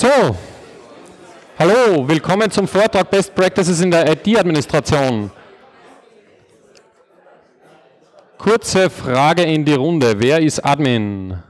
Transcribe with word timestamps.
So, 0.00 0.34
hallo, 1.58 2.08
willkommen 2.08 2.50
zum 2.50 2.66
Vortrag 2.66 3.10
Best 3.10 3.34
Practices 3.34 3.82
in 3.82 3.90
der 3.90 4.10
IT-Administration. 4.10 5.30
Kurze 8.38 8.88
Frage 8.88 9.42
in 9.42 9.62
die 9.62 9.74
Runde. 9.74 10.18
Wer 10.18 10.40
ist 10.40 10.64
Admin? 10.64 11.42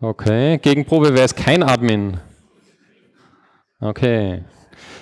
Okay, 0.00 0.56
Gegenprobe, 0.56 1.12
wer 1.12 1.26
ist 1.26 1.36
kein 1.36 1.62
Admin? 1.62 2.18
Okay. 3.78 4.42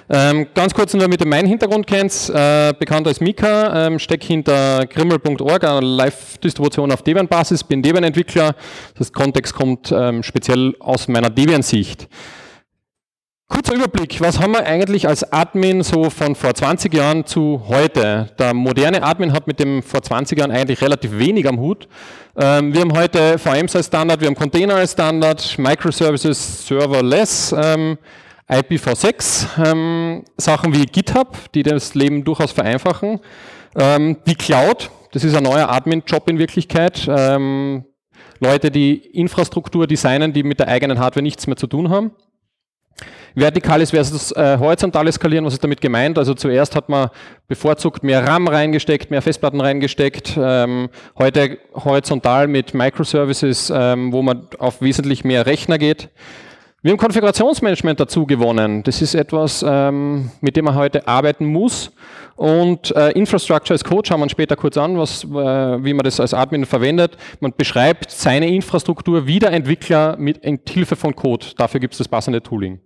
Ähm, 0.09 0.47
ganz 0.55 0.73
kurz 0.73 0.93
nur, 0.93 1.03
damit 1.03 1.21
ihr 1.21 1.27
meinen 1.27 1.49
Hintergrund 1.49 1.87
kennt, 1.87 2.31
äh, 2.33 2.73
bekannt 2.79 3.09
als 3.09 3.21
Mika, 3.21 3.87
ähm, 3.87 3.99
stecke 3.99 4.27
hinter 4.27 4.87
grimmel.org, 4.87 5.65
eine 5.65 5.81
Live-Distribution 5.81 6.93
auf 6.93 7.03
Debian-Basis, 7.03 7.65
bin 7.65 7.83
Debian-Entwickler, 7.83 8.55
das 8.97 9.13
Kontext 9.13 9.55
kommt 9.55 9.93
ähm, 9.93 10.23
speziell 10.23 10.75
aus 10.79 11.09
meiner 11.09 11.31
Debian-Sicht. 11.31 12.09
Kurzer 13.49 13.75
Überblick, 13.75 14.21
was 14.21 14.41
haben 14.41 14.55
wir 14.55 14.67
eigentlich 14.67 15.07
als 15.07 15.33
Admin 15.33 15.85
so 15.85 16.11
von 16.11 16.35
vor 16.35 16.53
20 16.53 16.93
Jahren 16.93 17.27
zu 17.27 17.63
heute? 17.69 18.29
Der 18.41 18.55
moderne 18.55 19.05
Admin 19.05 19.33
hat 19.33 19.47
mit 19.47 19.61
dem 19.61 19.85
vor 19.85 20.03
20 20.03 20.37
Jahren 20.37 20.51
eigentlich 20.51 20.83
relativ 20.83 21.17
wenig 21.17 21.49
am 21.49 21.61
Hut. 21.61 21.87
Ähm, 22.37 22.75
wir 22.75 22.81
haben 22.81 22.93
heute 22.93 23.39
VMs 23.39 23.77
als 23.77 23.87
Standard, 23.87 24.21
wir 24.21 24.27
haben 24.27 24.35
Container 24.35 24.75
als 24.75 24.93
Standard, 24.93 25.59
Microservices 25.59 26.67
Serverless, 26.67 27.55
ähm, 27.57 27.99
IPv6, 28.49 29.65
ähm, 29.67 30.25
Sachen 30.37 30.73
wie 30.75 30.87
GitHub, 30.87 31.37
die 31.53 31.63
das 31.63 31.95
Leben 31.95 32.25
durchaus 32.25 32.53
vereinfachen. 32.53 33.21
Ähm, 33.75 34.19
die 34.27 34.37
Cloud, 34.37 34.91
das 35.13 35.25
ist 35.25 35.35
ein 35.35 35.43
neuer 35.43 35.69
Admin-Job 35.69 36.29
in 36.29 36.39
Wirklichkeit. 36.39 37.09
Ähm, 37.09 37.85
Leute, 38.39 38.71
die 38.71 38.95
Infrastruktur 38.95 39.87
designen, 39.87 40.33
die 40.33 40.43
mit 40.43 40.61
der 40.61 40.69
eigenen 40.69 40.99
Hardware 40.99 41.23
nichts 41.23 41.47
mehr 41.47 41.57
zu 41.57 41.67
tun 41.67 41.91
haben. 41.91 42.13
Vertikales 43.35 43.91
versus 43.91 44.33
äh, 44.33 44.57
horizontales 44.59 45.17
Skalieren, 45.17 45.45
was 45.45 45.53
ist 45.53 45.63
damit 45.63 45.83
gemeint? 45.83 46.17
Also 46.17 46.33
zuerst 46.33 46.75
hat 46.75 46.89
man 46.89 47.11
bevorzugt 47.49 48.03
mehr 48.03 48.27
RAM 48.27 48.49
reingesteckt, 48.49 49.11
mehr 49.11 49.21
Festplatten 49.21 49.61
reingesteckt. 49.61 50.39
Ähm, 50.41 50.89
heute 51.19 51.59
horizontal 51.75 52.49
mit 52.49 52.73
Microservices, 52.73 53.71
ähm, 53.75 54.13
wo 54.13 54.23
man 54.23 54.49
auf 54.59 54.81
wesentlich 54.81 55.23
mehr 55.23 55.45
Rechner 55.45 55.77
geht. 55.77 56.09
Wir 56.87 56.93
haben 56.93 56.99
Konfigurationsmanagement 56.99 57.99
dazu 57.99 58.27
gewonnen. 58.27 58.85
Das 58.85 59.03
ist 59.03 59.17
etwas, 59.17 59.65
ähm, 59.67 60.31
mit 60.41 60.55
dem 60.55 60.67
man 60.67 60.77
heute 60.77 61.09
arbeiten 61.09 61.45
muss. 61.45 61.91
Und 62.37 62.95
äh, 62.95 63.11
Infrastructure 63.11 63.75
as 63.75 63.83
Code 63.83 64.07
schauen 64.07 64.21
wir 64.21 64.23
uns 64.23 64.31
später 64.31 64.55
kurz 64.55 64.77
an, 64.77 64.97
was, 64.97 65.25
äh, 65.25 65.27
wie 65.29 65.93
man 65.93 66.05
das 66.05 66.21
als 66.21 66.33
Admin 66.33 66.65
verwendet. 66.65 67.17
Man 67.41 67.53
beschreibt 67.57 68.13
seine 68.13 68.47
Infrastruktur 68.47 69.27
wie 69.27 69.41
der 69.41 69.51
Entwickler 69.51 70.17
mit 70.17 70.39
Hilfe 70.69 70.95
von 70.95 71.17
Code. 71.17 71.47
Dafür 71.57 71.81
gibt 71.81 71.95
es 71.95 71.99
das 71.99 72.07
passende 72.07 72.41
Tooling. 72.41 72.79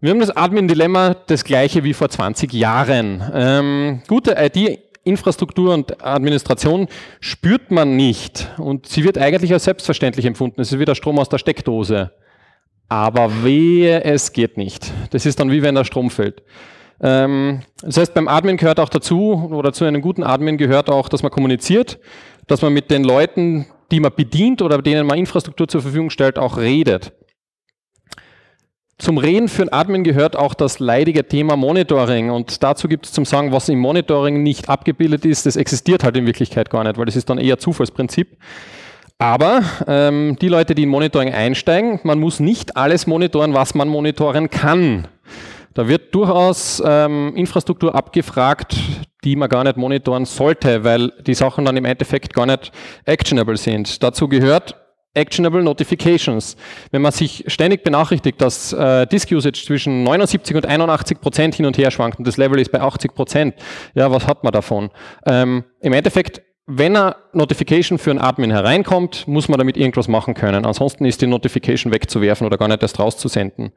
Wir 0.00 0.08
haben 0.08 0.20
das 0.20 0.34
Admin-Dilemma 0.34 1.14
das 1.26 1.44
gleiche 1.44 1.84
wie 1.84 1.92
vor 1.92 2.08
20 2.08 2.54
Jahren. 2.54 3.22
Ähm, 3.34 4.00
gute 4.08 4.34
ID 4.38 4.78
Infrastruktur 5.04 5.74
und 5.74 6.02
Administration 6.02 6.88
spürt 7.20 7.70
man 7.70 7.96
nicht 7.96 8.50
und 8.56 8.86
sie 8.86 9.04
wird 9.04 9.18
eigentlich 9.18 9.52
als 9.52 9.64
selbstverständlich 9.64 10.24
empfunden. 10.24 10.62
Es 10.62 10.72
ist 10.72 10.78
wie 10.78 10.86
der 10.86 10.94
Strom 10.94 11.18
aus 11.18 11.28
der 11.28 11.36
Steckdose. 11.36 12.12
Aber 12.92 13.42
wehe, 13.42 14.04
es 14.04 14.34
geht 14.34 14.58
nicht. 14.58 14.92
Das 15.12 15.24
ist 15.24 15.40
dann 15.40 15.50
wie 15.50 15.62
wenn 15.62 15.74
der 15.74 15.84
Strom 15.84 16.10
fällt. 16.10 16.42
Ähm, 17.00 17.60
das 17.80 17.96
heißt, 17.96 18.12
beim 18.12 18.28
Admin 18.28 18.58
gehört 18.58 18.78
auch 18.78 18.90
dazu, 18.90 19.48
oder 19.50 19.72
zu 19.72 19.86
einem 19.86 20.02
guten 20.02 20.22
Admin 20.22 20.58
gehört 20.58 20.90
auch, 20.90 21.08
dass 21.08 21.22
man 21.22 21.32
kommuniziert, 21.32 21.98
dass 22.48 22.60
man 22.60 22.74
mit 22.74 22.90
den 22.90 23.02
Leuten, 23.02 23.64
die 23.90 23.98
man 23.98 24.12
bedient 24.14 24.60
oder 24.60 24.82
denen 24.82 25.06
man 25.06 25.16
Infrastruktur 25.16 25.68
zur 25.68 25.80
Verfügung 25.80 26.10
stellt, 26.10 26.38
auch 26.38 26.58
redet. 26.58 27.14
Zum 28.98 29.16
Reden 29.16 29.48
für 29.48 29.62
einen 29.62 29.72
Admin 29.72 30.04
gehört 30.04 30.36
auch 30.36 30.52
das 30.52 30.78
leidige 30.78 31.26
Thema 31.26 31.56
Monitoring 31.56 32.28
und 32.28 32.62
dazu 32.62 32.88
gibt 32.88 33.06
es 33.06 33.12
zum 33.12 33.24
Sagen, 33.24 33.52
was 33.52 33.70
im 33.70 33.78
Monitoring 33.78 34.42
nicht 34.42 34.68
abgebildet 34.68 35.24
ist, 35.24 35.46
das 35.46 35.56
existiert 35.56 36.04
halt 36.04 36.18
in 36.18 36.26
Wirklichkeit 36.26 36.68
gar 36.68 36.84
nicht, 36.84 36.98
weil 36.98 37.06
das 37.06 37.16
ist 37.16 37.30
dann 37.30 37.38
eher 37.38 37.56
Zufallsprinzip. 37.56 38.36
Aber 39.22 39.62
ähm, 39.86 40.36
die 40.42 40.48
Leute, 40.48 40.74
die 40.74 40.82
in 40.82 40.88
Monitoring 40.88 41.32
einsteigen, 41.32 42.00
man 42.02 42.18
muss 42.18 42.40
nicht 42.40 42.76
alles 42.76 43.06
monitoren, 43.06 43.54
was 43.54 43.72
man 43.72 43.86
monitoren 43.86 44.50
kann. 44.50 45.06
Da 45.74 45.86
wird 45.86 46.12
durchaus 46.12 46.82
ähm, 46.84 47.32
Infrastruktur 47.36 47.94
abgefragt, 47.94 48.76
die 49.22 49.36
man 49.36 49.48
gar 49.48 49.62
nicht 49.62 49.76
monitoren 49.76 50.24
sollte, 50.24 50.82
weil 50.82 51.12
die 51.24 51.34
Sachen 51.34 51.64
dann 51.64 51.76
im 51.76 51.84
Endeffekt 51.84 52.34
gar 52.34 52.46
nicht 52.46 52.72
actionable 53.04 53.56
sind. 53.56 54.02
Dazu 54.02 54.26
gehört 54.26 54.74
Actionable 55.14 55.62
Notifications. 55.62 56.56
Wenn 56.90 57.02
man 57.02 57.12
sich 57.12 57.44
ständig 57.46 57.84
benachrichtigt, 57.84 58.40
dass 58.40 58.72
äh, 58.72 59.06
Disk 59.06 59.30
Usage 59.30 59.62
zwischen 59.64 60.02
79 60.02 60.56
und 60.56 60.66
81 60.66 61.20
Prozent 61.20 61.54
hin 61.54 61.66
und 61.66 61.78
her 61.78 61.92
schwankt 61.92 62.18
und 62.18 62.26
das 62.26 62.38
Level 62.38 62.58
ist 62.58 62.72
bei 62.72 62.80
80 62.80 63.14
Prozent, 63.14 63.54
ja, 63.94 64.10
was 64.10 64.26
hat 64.26 64.42
man 64.42 64.52
davon? 64.52 64.90
Ähm, 65.26 65.62
Im 65.80 65.92
Endeffekt 65.92 66.42
wenn 66.66 66.96
eine 66.96 67.16
Notification 67.32 67.98
für 67.98 68.10
einen 68.10 68.20
Admin 68.20 68.52
hereinkommt, 68.52 69.26
muss 69.26 69.48
man 69.48 69.58
damit 69.58 69.76
irgendwas 69.76 70.06
machen 70.06 70.34
können. 70.34 70.64
Ansonsten 70.64 71.04
ist 71.04 71.20
die 71.20 71.26
Notification 71.26 71.92
wegzuwerfen 71.92 72.46
oder 72.46 72.56
gar 72.56 72.68
nicht 72.68 72.82
erst 72.82 73.00
rauszusenden. 73.00 73.72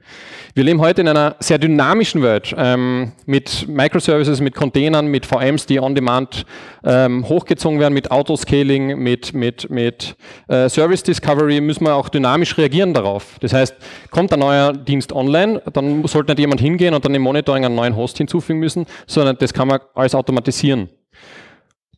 Wir 0.53 0.63
leben 0.63 0.79
heute 0.79 1.01
in 1.01 1.07
einer 1.07 1.35
sehr 1.39 1.57
dynamischen 1.57 2.21
Welt 2.21 2.53
ähm, 2.55 3.13
mit 3.25 3.67
Microservices, 3.67 4.39
mit 4.39 4.53
Containern, 4.53 5.07
mit 5.07 5.25
VMs, 5.25 5.65
die 5.65 5.79
on-demand 5.79 6.45
ähm, 6.83 7.27
hochgezogen 7.27 7.79
werden, 7.79 7.95
mit 7.95 8.11
Autoscaling, 8.11 8.99
mit, 8.99 9.33
mit, 9.33 9.67
mit 9.71 10.15
äh, 10.47 10.69
Service 10.69 11.01
Discovery 11.01 11.61
müssen 11.61 11.85
wir 11.85 11.95
auch 11.95 12.09
dynamisch 12.09 12.55
reagieren 12.55 12.93
darauf. 12.93 13.39
Das 13.39 13.51
heißt, 13.51 13.75
kommt 14.11 14.31
ein 14.31 14.39
neuer 14.39 14.73
Dienst 14.73 15.11
online, 15.11 15.59
dann 15.73 16.05
sollte 16.05 16.33
nicht 16.33 16.39
jemand 16.39 16.61
hingehen 16.61 16.93
und 16.93 17.03
dann 17.03 17.15
im 17.15 17.23
Monitoring 17.23 17.65
einen 17.65 17.73
neuen 17.73 17.95
Host 17.95 18.19
hinzufügen 18.19 18.59
müssen, 18.59 18.85
sondern 19.07 19.37
das 19.39 19.55
kann 19.55 19.69
man 19.69 19.79
alles 19.95 20.13
automatisieren. 20.13 20.89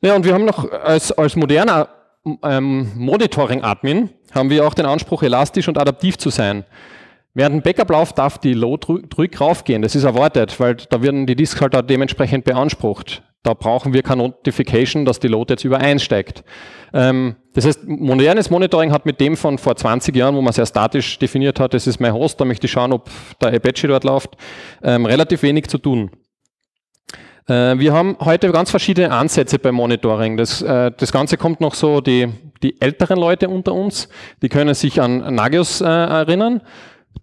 Ja, 0.02 0.16
und 0.16 0.26
wir 0.26 0.34
haben 0.34 0.46
noch 0.46 0.72
als, 0.72 1.12
als 1.12 1.36
moderner 1.36 1.90
ähm, 2.44 2.92
Monitoring-Admin 2.96 4.10
haben 4.34 4.50
wir 4.50 4.68
auch 4.68 4.74
den 4.74 4.86
Anspruch, 4.86 5.24
elastisch 5.24 5.68
und 5.68 5.78
adaptiv 5.78 6.18
zu 6.18 6.30
sein. 6.30 6.66
Während 7.34 7.56
dem 7.56 7.62
Backup-Lauf 7.62 8.14
darf 8.14 8.38
die 8.40 8.54
Load 8.54 8.88
ruhig 9.18 9.40
raufgehen. 9.40 9.82
Das 9.82 9.96
ist 9.96 10.04
erwartet, 10.04 10.60
weil 10.60 10.76
da 10.76 11.02
werden 11.02 11.28
die 11.28 11.36
Disks 11.36 11.62
halt 11.62 11.76
auch 11.76 11.84
dementsprechend 11.84 12.46
beansprucht. 12.46 13.24
Da 13.44 13.54
brauchen 13.54 13.94
wir 13.94 14.02
keine 14.02 14.24
Notification, 14.24 15.06
dass 15.06 15.20
die 15.20 15.28
Load 15.28 15.54
jetzt 15.54 15.64
übereinsteigt. 15.64 16.44
Ähm, 16.94 17.36
das 17.54 17.66
heißt, 17.66 17.88
modernes 17.88 18.50
Monitoring 18.50 18.92
hat 18.92 19.06
mit 19.06 19.22
dem 19.22 19.38
von 19.38 19.58
vor 19.58 19.76
20 19.76 20.16
Jahren, 20.16 20.36
wo 20.36 20.42
man 20.42 20.52
sehr 20.52 20.66
statisch 20.66 21.20
definiert 21.20 21.60
hat, 21.60 21.74
das 21.74 21.88
ist 21.88 22.00
mein 22.00 22.14
Host, 22.14 22.42
da 22.42 22.46
möchte 22.46 22.66
ich 22.66 22.72
schauen, 22.72 22.92
ob 22.92 23.10
der 23.42 23.54
Apache 23.54 23.88
dort 23.88 24.04
läuft, 24.04 24.36
ähm, 24.84 25.06
relativ 25.06 25.44
wenig 25.44 25.68
zu 25.68 25.78
tun. 25.78 26.12
Äh, 27.48 27.80
wir 27.80 27.94
haben 27.94 28.18
heute 28.20 28.52
ganz 28.52 28.70
verschiedene 28.70 29.12
Ansätze 29.12 29.58
beim 29.58 29.76
Monitoring. 29.76 30.38
Das, 30.38 30.62
äh, 30.62 30.92
das 30.96 31.12
Ganze 31.12 31.38
kommt 31.38 31.62
noch 31.62 31.74
so, 31.74 32.02
die, 32.02 32.28
die 32.62 32.80
älteren 32.82 33.18
Leute 33.18 33.50
unter 33.50 33.74
uns, 33.74 34.10
die 34.42 34.50
können 34.50 34.74
sich 34.74 35.02
an 35.02 35.34
Nagios 35.34 35.82
äh, 35.82 35.86
erinnern. 35.86 36.62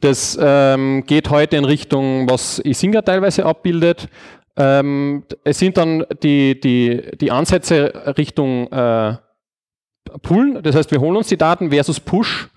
Das 0.01 0.39
ähm, 0.41 1.05
geht 1.07 1.31
heute 1.31 1.57
in 1.57 1.65
Richtung, 1.65 2.29
was 2.29 2.59
Isinga 2.59 3.03
teilweise 3.03 3.45
abbildet. 3.45 4.09
Ähm, 4.57 5.25
es 5.45 5.59
sind 5.59 5.77
dann 5.77 6.05
die, 6.23 6.59
die, 6.59 7.03
die 7.21 7.31
Ansätze 7.31 8.15
Richtung 8.17 8.71
äh, 8.73 9.17
Pull, 10.23 10.61
das 10.63 10.77
heißt, 10.77 10.91
wir 10.91 11.01
holen 11.01 11.17
uns 11.17 11.29
die 11.29 11.37
Daten 11.37 11.71
versus 11.71 11.99
Push 11.99 12.51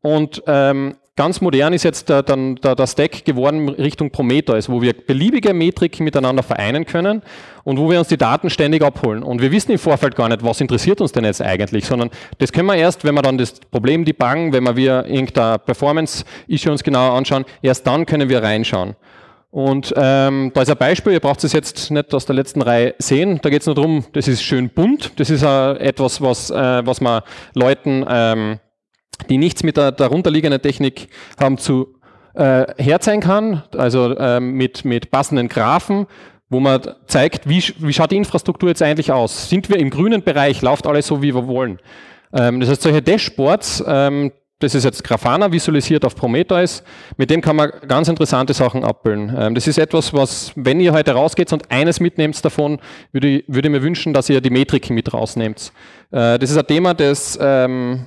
und 0.00 0.42
ähm, 0.46 0.96
Ganz 1.16 1.40
modern 1.40 1.72
ist 1.72 1.84
jetzt 1.84 2.08
der, 2.08 2.24
der, 2.24 2.74
der 2.74 2.86
Stack 2.88 3.24
geworden 3.24 3.68
Richtung 3.68 4.10
Prometheus, 4.10 4.68
wo 4.68 4.82
wir 4.82 4.92
beliebige 4.92 5.54
Metriken 5.54 6.02
miteinander 6.02 6.42
vereinen 6.42 6.86
können 6.86 7.22
und 7.62 7.78
wo 7.78 7.88
wir 7.88 8.00
uns 8.00 8.08
die 8.08 8.16
Daten 8.16 8.50
ständig 8.50 8.82
abholen. 8.82 9.22
Und 9.22 9.40
wir 9.40 9.52
wissen 9.52 9.70
im 9.70 9.78
Vorfeld 9.78 10.16
gar 10.16 10.28
nicht, 10.28 10.42
was 10.42 10.60
interessiert 10.60 11.00
uns 11.00 11.12
denn 11.12 11.22
jetzt 11.22 11.40
eigentlich, 11.40 11.84
sondern 11.84 12.10
das 12.38 12.50
können 12.50 12.66
wir 12.66 12.74
erst, 12.74 13.04
wenn 13.04 13.14
wir 13.14 13.22
dann 13.22 13.38
das 13.38 13.60
Problem 13.60 14.04
debuggen, 14.04 14.52
wenn 14.52 14.64
wir 14.64 14.74
wir 14.74 15.04
irgendein 15.06 15.60
Performance-Issue 15.60 16.72
uns 16.72 16.82
genauer 16.82 17.16
anschauen, 17.16 17.44
erst 17.62 17.86
dann 17.86 18.06
können 18.06 18.28
wir 18.28 18.42
reinschauen. 18.42 18.96
Und 19.52 19.94
ähm, 19.96 20.50
da 20.52 20.62
ist 20.62 20.70
ein 20.70 20.76
Beispiel, 20.76 21.12
ihr 21.12 21.20
braucht 21.20 21.44
es 21.44 21.52
jetzt 21.52 21.92
nicht 21.92 22.12
aus 22.12 22.26
der 22.26 22.34
letzten 22.34 22.60
Reihe 22.60 22.96
sehen, 22.98 23.38
da 23.40 23.50
geht 23.50 23.60
es 23.60 23.66
nur 23.66 23.76
darum, 23.76 24.04
das 24.14 24.26
ist 24.26 24.42
schön 24.42 24.68
bunt, 24.68 25.12
das 25.20 25.30
ist 25.30 25.44
äh, 25.44 25.74
etwas, 25.74 26.20
was, 26.20 26.50
äh, 26.50 26.84
was 26.84 27.00
man 27.00 27.22
Leuten 27.54 28.04
ähm, 28.08 28.58
die 29.28 29.38
nichts 29.38 29.62
mit 29.62 29.76
der 29.76 29.92
darunterliegenden 29.92 30.60
Technik 30.60 31.08
haben 31.40 31.58
zu 31.58 31.94
äh, 32.34 32.66
herzeigen 32.82 33.20
kann, 33.20 33.62
also 33.76 34.16
ähm, 34.18 34.52
mit, 34.52 34.84
mit 34.84 35.10
passenden 35.10 35.48
Graphen, 35.48 36.06
wo 36.48 36.60
man 36.60 36.80
zeigt, 37.06 37.48
wie, 37.48 37.62
wie 37.78 37.92
schaut 37.92 38.10
die 38.10 38.16
Infrastruktur 38.16 38.68
jetzt 38.68 38.82
eigentlich 38.82 39.12
aus? 39.12 39.48
Sind 39.48 39.68
wir 39.68 39.78
im 39.78 39.90
grünen 39.90 40.22
Bereich, 40.22 40.62
läuft 40.62 40.86
alles 40.86 41.06
so, 41.06 41.22
wie 41.22 41.34
wir 41.34 41.46
wollen? 41.46 41.78
Ähm, 42.32 42.60
das 42.60 42.70
heißt, 42.70 42.82
solche 42.82 43.02
Dashboards, 43.02 43.84
ähm, 43.86 44.32
das 44.60 44.74
ist 44.74 44.84
jetzt 44.84 45.04
Grafana 45.04 45.52
visualisiert 45.52 46.04
auf 46.04 46.14
Prometheus, 46.14 46.82
mit 47.16 47.28
dem 47.28 47.40
kann 47.40 47.56
man 47.56 47.70
ganz 47.86 48.08
interessante 48.08 48.54
Sachen 48.54 48.84
abbilden. 48.84 49.34
Ähm, 49.36 49.54
das 49.54 49.66
ist 49.66 49.78
etwas, 49.78 50.12
was, 50.12 50.52
wenn 50.54 50.80
ihr 50.80 50.92
heute 50.92 51.12
rausgeht 51.12 51.52
und 51.52 51.70
eines 51.70 52.00
mitnehmt 52.00 52.42
davon, 52.44 52.78
würde, 53.12 53.44
würde 53.46 53.68
mir 53.68 53.82
wünschen, 53.82 54.12
dass 54.12 54.28
ihr 54.30 54.40
die 54.40 54.50
Metriken 54.50 54.94
mit 54.94 55.12
rausnehmt. 55.12 55.72
Äh, 56.10 56.38
das 56.38 56.50
ist 56.50 56.56
ein 56.56 56.66
Thema, 56.66 56.94
das 56.94 57.38
ähm, 57.40 58.06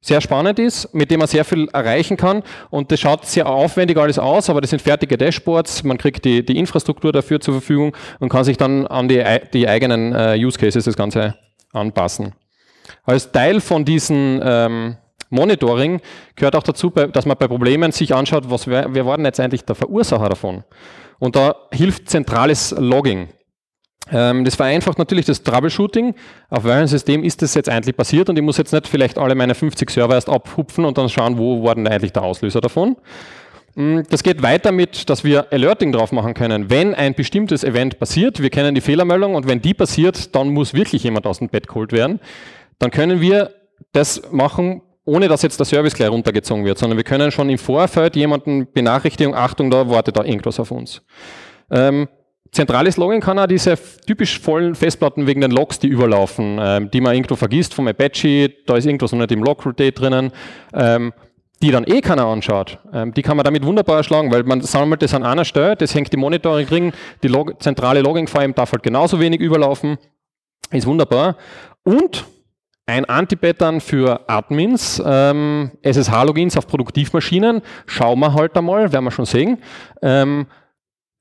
sehr 0.00 0.20
spannend 0.20 0.58
ist, 0.58 0.94
mit 0.94 1.10
dem 1.10 1.18
man 1.18 1.28
sehr 1.28 1.44
viel 1.44 1.68
erreichen 1.72 2.16
kann 2.16 2.42
und 2.70 2.92
das 2.92 3.00
schaut 3.00 3.26
sehr 3.26 3.48
aufwendig 3.48 3.98
alles 3.98 4.18
aus, 4.18 4.48
aber 4.48 4.60
das 4.60 4.70
sind 4.70 4.80
fertige 4.80 5.18
Dashboards, 5.18 5.82
man 5.82 5.98
kriegt 5.98 6.24
die, 6.24 6.44
die 6.44 6.56
Infrastruktur 6.56 7.12
dafür 7.12 7.40
zur 7.40 7.54
Verfügung 7.54 7.96
und 8.20 8.28
kann 8.28 8.44
sich 8.44 8.56
dann 8.56 8.86
an 8.86 9.08
die, 9.08 9.24
die 9.52 9.68
eigenen 9.68 10.14
äh, 10.14 10.36
Use 10.36 10.58
Cases 10.58 10.84
das 10.84 10.96
Ganze 10.96 11.34
anpassen. 11.72 12.32
Als 13.04 13.32
Teil 13.32 13.60
von 13.60 13.84
diesem 13.84 14.40
ähm, 14.42 14.96
Monitoring 15.30 16.00
gehört 16.36 16.56
auch 16.56 16.62
dazu, 16.62 16.90
dass 16.90 17.26
man 17.26 17.36
bei 17.36 17.48
Problemen 17.48 17.92
sich 17.92 18.14
anschaut, 18.14 18.48
was, 18.48 18.66
wer, 18.66 18.86
wer 18.94 19.04
war 19.04 19.16
denn 19.16 19.26
jetzt 19.26 19.40
eigentlich 19.40 19.64
der 19.64 19.74
Verursacher 19.74 20.28
davon? 20.28 20.64
Und 21.18 21.36
da 21.36 21.54
hilft 21.72 22.08
zentrales 22.08 22.74
Logging. 22.78 23.28
Ähm, 24.12 24.44
das 24.44 24.54
vereinfacht 24.54 24.98
natürlich 24.98 25.26
das 25.26 25.42
Troubleshooting. 25.42 26.14
Auf 26.50 26.64
welchem 26.64 26.86
System 26.86 27.24
ist 27.24 27.42
das 27.42 27.54
jetzt 27.54 27.68
eigentlich 27.68 27.96
passiert? 27.96 28.28
Und 28.28 28.36
ich 28.36 28.42
muss 28.42 28.56
jetzt 28.56 28.72
nicht 28.72 28.88
vielleicht 28.88 29.18
alle 29.18 29.34
meine 29.34 29.54
50 29.54 29.90
Server 29.90 30.14
erst 30.14 30.28
abhupfen 30.28 30.84
und 30.84 30.98
dann 30.98 31.08
schauen, 31.08 31.38
wo 31.38 31.62
war 31.62 31.74
denn 31.74 31.86
eigentlich 31.86 32.12
der 32.12 32.22
Auslöser 32.22 32.60
davon. 32.60 32.96
Mm, 33.74 34.00
das 34.08 34.22
geht 34.22 34.42
weiter 34.42 34.72
mit, 34.72 35.08
dass 35.10 35.24
wir 35.24 35.52
Alerting 35.52 35.92
drauf 35.92 36.12
machen 36.12 36.34
können. 36.34 36.70
Wenn 36.70 36.94
ein 36.94 37.14
bestimmtes 37.14 37.64
Event 37.64 37.98
passiert, 37.98 38.40
wir 38.42 38.50
kennen 38.50 38.74
die 38.74 38.80
Fehlermeldung 38.80 39.34
und 39.34 39.46
wenn 39.46 39.60
die 39.60 39.74
passiert, 39.74 40.34
dann 40.34 40.48
muss 40.48 40.74
wirklich 40.74 41.02
jemand 41.04 41.26
aus 41.26 41.38
dem 41.38 41.48
Bett 41.48 41.68
geholt 41.68 41.92
werden. 41.92 42.20
Dann 42.78 42.90
können 42.90 43.20
wir 43.20 43.50
das 43.92 44.22
machen, 44.32 44.82
ohne 45.04 45.28
dass 45.28 45.42
jetzt 45.42 45.58
der 45.58 45.66
Service 45.66 45.94
gleich 45.94 46.10
runtergezogen 46.10 46.64
wird, 46.64 46.78
sondern 46.78 46.96
wir 46.96 47.04
können 47.04 47.30
schon 47.30 47.48
im 47.50 47.58
Vorfeld 47.58 48.16
jemanden 48.16 48.70
Benachrichtigung, 48.72 49.34
Achtung, 49.34 49.70
da 49.70 49.88
wartet 49.88 50.16
da 50.16 50.24
irgendwas 50.24 50.60
auf 50.60 50.70
uns. 50.70 51.02
Ähm, 51.70 52.08
Zentrales 52.52 52.96
Login 52.96 53.20
kann 53.20 53.38
auch 53.38 53.46
diese 53.46 53.78
typisch 54.06 54.40
vollen 54.40 54.74
Festplatten 54.74 55.26
wegen 55.26 55.40
den 55.40 55.50
Logs, 55.50 55.78
die 55.78 55.88
überlaufen, 55.88 56.58
ähm, 56.60 56.90
die 56.90 57.00
man 57.00 57.14
irgendwo 57.14 57.36
vergisst 57.36 57.74
vom 57.74 57.86
Apache, 57.88 58.50
da 58.66 58.76
ist 58.76 58.86
irgendwas 58.86 59.12
noch 59.12 59.18
nicht 59.18 59.32
im 59.32 59.42
Log-Rotate 59.42 59.92
drinnen, 59.92 60.32
ähm, 60.72 61.12
die 61.62 61.70
dann 61.70 61.84
eh 61.86 62.00
keiner 62.00 62.26
anschaut. 62.26 62.78
Ähm, 62.92 63.12
die 63.12 63.22
kann 63.22 63.36
man 63.36 63.44
damit 63.44 63.64
wunderbar 63.64 63.98
erschlagen, 63.98 64.32
weil 64.32 64.44
man 64.44 64.60
sammelt 64.62 65.02
das 65.02 65.14
an 65.14 65.24
einer 65.24 65.44
Stelle, 65.44 65.76
das 65.76 65.94
hängt 65.94 66.12
im 66.14 66.20
Monitoring 66.20 66.66
drin, 66.66 66.92
die 67.22 67.28
Log 67.28 67.62
zentrale 67.62 68.00
Logging-File 68.00 68.52
darf 68.52 68.72
halt 68.72 68.82
genauso 68.82 69.20
wenig 69.20 69.40
überlaufen, 69.40 69.98
ist 70.70 70.86
wunderbar. 70.86 71.36
Und 71.82 72.24
ein 72.86 73.04
Anti-Pattern 73.04 73.80
für 73.82 74.20
Admins, 74.28 75.02
ähm, 75.04 75.72
SSH-Logins 75.82 76.56
auf 76.56 76.66
Produktivmaschinen, 76.66 77.60
schauen 77.86 78.18
wir 78.20 78.32
halt 78.32 78.56
einmal, 78.56 78.90
werden 78.92 79.04
wir 79.04 79.10
schon 79.10 79.26
sehen. 79.26 79.58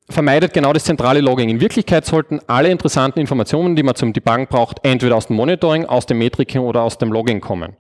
Vermeidet 0.10 0.54
genau 0.54 0.72
das 0.72 0.86
zentrale 0.86 1.20
Logging. 1.20 1.50
In 1.50 1.60
Wirklichkeit 1.60 2.06
sollten 2.06 2.40
alle 2.48 2.70
interessanten 2.70 3.20
Informationen, 3.20 3.76
die 3.76 3.84
man 3.84 3.96
zum 3.96 4.14
Debuggen 4.14 4.48
braucht, 4.48 4.80
entweder 4.84 5.18
aus 5.18 5.28
dem 5.28 5.36
Monitoring, 5.36 5.86
aus 5.86 6.06
dem 6.06 6.18
Metriken 6.20 6.62
oder 6.62 6.82
aus 6.84 6.98
dem 6.98 7.12
Logging 7.12 7.42
kommen. 7.42 7.76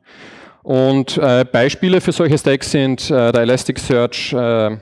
Und 0.63 1.17
äh, 1.17 1.45
Beispiele 1.49 2.01
für 2.01 2.11
solche 2.11 2.37
Stacks 2.37 2.71
sind 2.71 3.09
äh, 3.09 3.31
der 3.31 3.43
Elasticsearch 3.43 4.33
äh, 4.33 4.77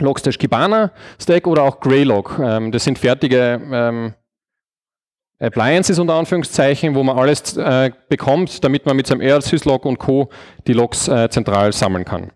Logstash 0.00 0.38
Kibana 0.38 0.90
Stack 1.20 1.46
oder 1.46 1.62
auch 1.62 1.78
Greylog. 1.78 2.40
Ähm, 2.42 2.72
das 2.72 2.82
sind 2.82 2.98
fertige 2.98 3.60
ähm, 3.72 4.14
Appliances 5.38 5.98
unter 5.98 6.14
Anführungszeichen, 6.14 6.94
wo 6.96 7.02
man 7.02 7.18
alles 7.18 7.56
äh, 7.56 7.90
bekommt, 8.08 8.64
damit 8.64 8.86
man 8.86 8.96
mit 8.96 9.06
seinem 9.06 9.20
RSysLog 9.20 9.84
und 9.84 9.98
Co. 9.98 10.30
die 10.66 10.72
Logs 10.72 11.08
äh, 11.08 11.28
zentral 11.30 11.72
sammeln 11.72 12.04
kann. 12.04 12.32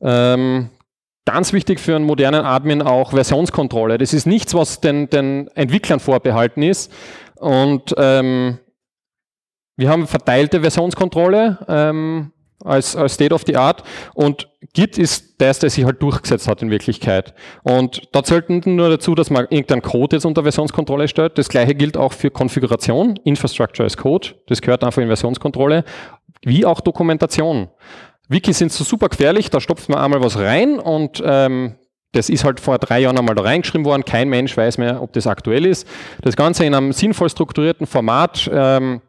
Ähm, 0.00 0.70
Ganz 1.26 1.52
wichtig 1.52 1.80
für 1.80 1.96
einen 1.96 2.06
modernen 2.06 2.44
Admin 2.44 2.82
auch 2.82 3.10
Versionskontrolle. 3.10 3.98
Das 3.98 4.14
ist 4.14 4.26
nichts, 4.26 4.54
was 4.54 4.80
den, 4.80 5.10
den 5.10 5.48
Entwicklern 5.48 6.00
vorbehalten 6.00 6.62
ist. 6.62 6.92
Und 7.34 7.94
ähm, 7.98 8.58
wir 9.76 9.90
haben 9.90 10.06
verteilte 10.06 10.60
Versionskontrolle 10.60 11.58
ähm, 11.68 12.32
als, 12.64 12.96
als 12.96 13.14
State 13.14 13.34
of 13.34 13.42
the 13.46 13.56
Art 13.56 13.82
und 14.14 14.48
Git 14.72 14.98
ist 14.98 15.40
das, 15.40 15.58
der 15.58 15.70
sich 15.70 15.84
halt 15.84 16.02
durchgesetzt 16.02 16.48
hat 16.48 16.60
in 16.62 16.70
Wirklichkeit. 16.70 17.34
Und 17.62 18.08
da 18.12 18.22
zählt 18.22 18.48
nur 18.66 18.88
dazu, 18.88 19.14
dass 19.14 19.30
man 19.30 19.46
irgendeinen 19.48 19.82
Code 19.82 20.16
jetzt 20.16 20.26
unter 20.26 20.42
Versionskontrolle 20.42 21.08
stellt. 21.08 21.38
Das 21.38 21.48
gleiche 21.48 21.74
gilt 21.74 21.96
auch 21.96 22.12
für 22.12 22.30
Konfiguration, 22.30 23.18
Infrastructure 23.24 23.86
as 23.86 23.96
Code, 23.96 24.34
das 24.48 24.60
gehört 24.60 24.84
einfach 24.84 25.00
in 25.00 25.08
Versionskontrolle, 25.08 25.84
wie 26.42 26.66
auch 26.66 26.80
Dokumentation. 26.80 27.68
Wikis 28.28 28.58
sind 28.58 28.72
so 28.72 28.84
super 28.84 29.08
gefährlich, 29.08 29.50
da 29.50 29.60
stopft 29.60 29.88
man 29.88 29.98
einmal 29.98 30.22
was 30.22 30.38
rein 30.38 30.78
und 30.78 31.22
ähm, 31.24 31.76
das 32.12 32.28
ist 32.28 32.44
halt 32.44 32.60
vor 32.60 32.78
drei 32.78 33.00
Jahren 33.00 33.18
einmal 33.18 33.34
da 33.34 33.42
reingeschrieben 33.42 33.84
worden. 33.84 34.04
Kein 34.04 34.28
Mensch 34.28 34.56
weiß 34.56 34.78
mehr, 34.78 35.02
ob 35.02 35.12
das 35.12 35.26
aktuell 35.26 35.66
ist. 35.66 35.86
Das 36.22 36.34
Ganze 36.34 36.64
in 36.64 36.74
einem 36.74 36.92
sinnvoll 36.92 37.28
strukturierten 37.28 37.86
Format, 37.86 38.50
ähm, 38.52 39.02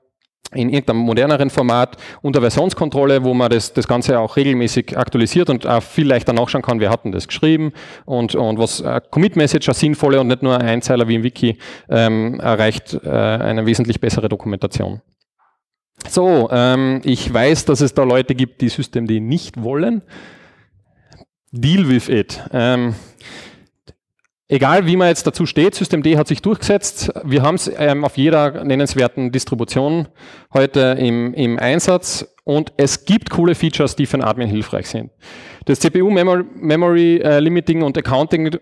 in 0.53 0.69
irgendeinem 0.69 0.99
moderneren 0.99 1.49
Format 1.49 1.97
unter 2.21 2.39
Versionskontrolle, 2.41 3.23
wo 3.23 3.33
man 3.33 3.49
das, 3.49 3.73
das 3.73 3.87
Ganze 3.87 4.19
auch 4.19 4.37
regelmäßig 4.37 4.97
aktualisiert 4.97 5.49
und 5.49 5.67
auch 5.67 5.83
viel 5.83 6.07
leichter 6.07 6.31
nachschauen 6.31 6.61
kann, 6.61 6.79
wer 6.79 6.89
hat 6.89 7.03
denn 7.03 7.11
das 7.11 7.27
geschrieben 7.27 7.73
und, 8.05 8.35
und 8.35 8.57
was 8.57 8.79
äh, 8.79 9.01
Commit-Message, 9.09 9.67
eine 9.67 9.75
sinnvolle 9.75 10.21
und 10.21 10.27
nicht 10.27 10.43
nur 10.43 10.57
ein 10.57 10.65
Einzeiler 10.65 11.07
wie 11.07 11.15
im 11.15 11.23
Wiki, 11.23 11.57
ähm, 11.89 12.39
erreicht 12.39 12.93
äh, 13.03 13.09
eine 13.09 13.65
wesentlich 13.65 13.99
bessere 13.99 14.29
Dokumentation. 14.29 15.01
So, 16.05 16.49
ähm, 16.51 17.01
ich 17.03 17.33
weiß, 17.33 17.65
dass 17.65 17.81
es 17.81 17.93
da 17.93 18.03
Leute 18.03 18.35
gibt, 18.35 18.61
die 18.61 18.69
Systemd 18.69 19.09
nicht 19.09 19.61
wollen. 19.61 20.03
Deal 21.51 21.87
with 21.87 22.09
it. 22.09 22.41
Ähm, 22.51 22.95
egal 24.47 24.85
wie 24.85 24.95
man 24.95 25.07
jetzt 25.07 25.25
dazu 25.25 25.45
steht, 25.45 25.75
Systemd 25.75 26.05
hat 26.17 26.27
sich 26.27 26.41
durchgesetzt. 26.41 27.11
Wir 27.23 27.41
haben 27.41 27.55
es 27.55 27.71
ähm, 27.77 28.03
auf 28.05 28.17
jeder 28.17 28.63
nennenswerten 28.63 29.31
Distribution 29.31 30.07
heute 30.53 30.97
im, 30.99 31.33
im 31.33 31.57
Einsatz 31.57 32.27
und 32.43 32.73
es 32.77 33.05
gibt 33.05 33.29
coole 33.29 33.55
Features, 33.55 33.95
die 33.95 34.05
für 34.05 34.15
einen 34.15 34.23
Admin 34.23 34.49
hilfreich 34.49 34.87
sind. 34.87 35.11
Das 35.65 35.79
CPU 35.79 36.09
Memory, 36.09 36.43
Memory 36.55 37.17
äh, 37.17 37.39
Limiting 37.39 37.81
und 37.81 37.97
Accounting 37.97 38.57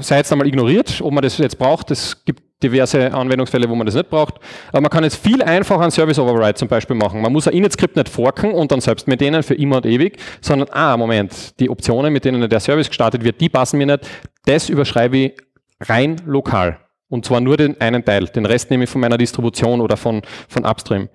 sei 0.00 0.18
jetzt 0.18 0.32
einmal 0.32 0.46
ignoriert, 0.46 1.00
ob 1.02 1.12
man 1.12 1.22
das 1.22 1.38
jetzt 1.38 1.58
braucht. 1.58 1.90
Es 1.90 2.24
gibt 2.24 2.42
diverse 2.62 3.12
Anwendungsfälle, 3.12 3.68
wo 3.68 3.74
man 3.74 3.86
das 3.86 3.94
nicht 3.94 4.10
braucht. 4.10 4.34
Aber 4.68 4.80
man 4.80 4.90
kann 4.90 5.04
jetzt 5.04 5.16
viel 5.16 5.42
einfacher 5.42 5.82
einen 5.82 5.90
Service 5.90 6.18
Override 6.18 6.54
zum 6.54 6.68
Beispiel 6.68 6.96
machen. 6.96 7.20
Man 7.20 7.32
muss 7.32 7.46
ein 7.46 7.54
Init-Skript 7.54 7.96
nicht 7.96 8.08
forken 8.08 8.52
und 8.52 8.72
dann 8.72 8.80
selbst 8.80 9.06
mit 9.06 9.20
denen 9.20 9.42
für 9.42 9.54
immer 9.54 9.76
und 9.76 9.86
ewig, 9.86 10.18
sondern, 10.40 10.68
ah, 10.72 10.96
Moment, 10.96 11.58
die 11.60 11.70
Optionen, 11.70 12.12
mit 12.12 12.24
denen 12.24 12.48
der 12.48 12.60
Service 12.60 12.88
gestartet 12.88 13.22
wird, 13.22 13.40
die 13.40 13.48
passen 13.48 13.78
mir 13.78 13.86
nicht. 13.86 14.08
Das 14.44 14.68
überschreibe 14.68 15.16
ich 15.16 15.32
rein 15.80 16.16
lokal. 16.26 16.78
Und 17.08 17.24
zwar 17.24 17.40
nur 17.40 17.56
den 17.56 17.80
einen 17.80 18.04
Teil. 18.04 18.26
Den 18.26 18.44
Rest 18.44 18.70
nehme 18.70 18.84
ich 18.84 18.90
von 18.90 19.00
meiner 19.00 19.16
Distribution 19.16 19.80
oder 19.80 19.96
von, 19.96 20.22
von 20.48 20.64
Upstream. 20.64 21.08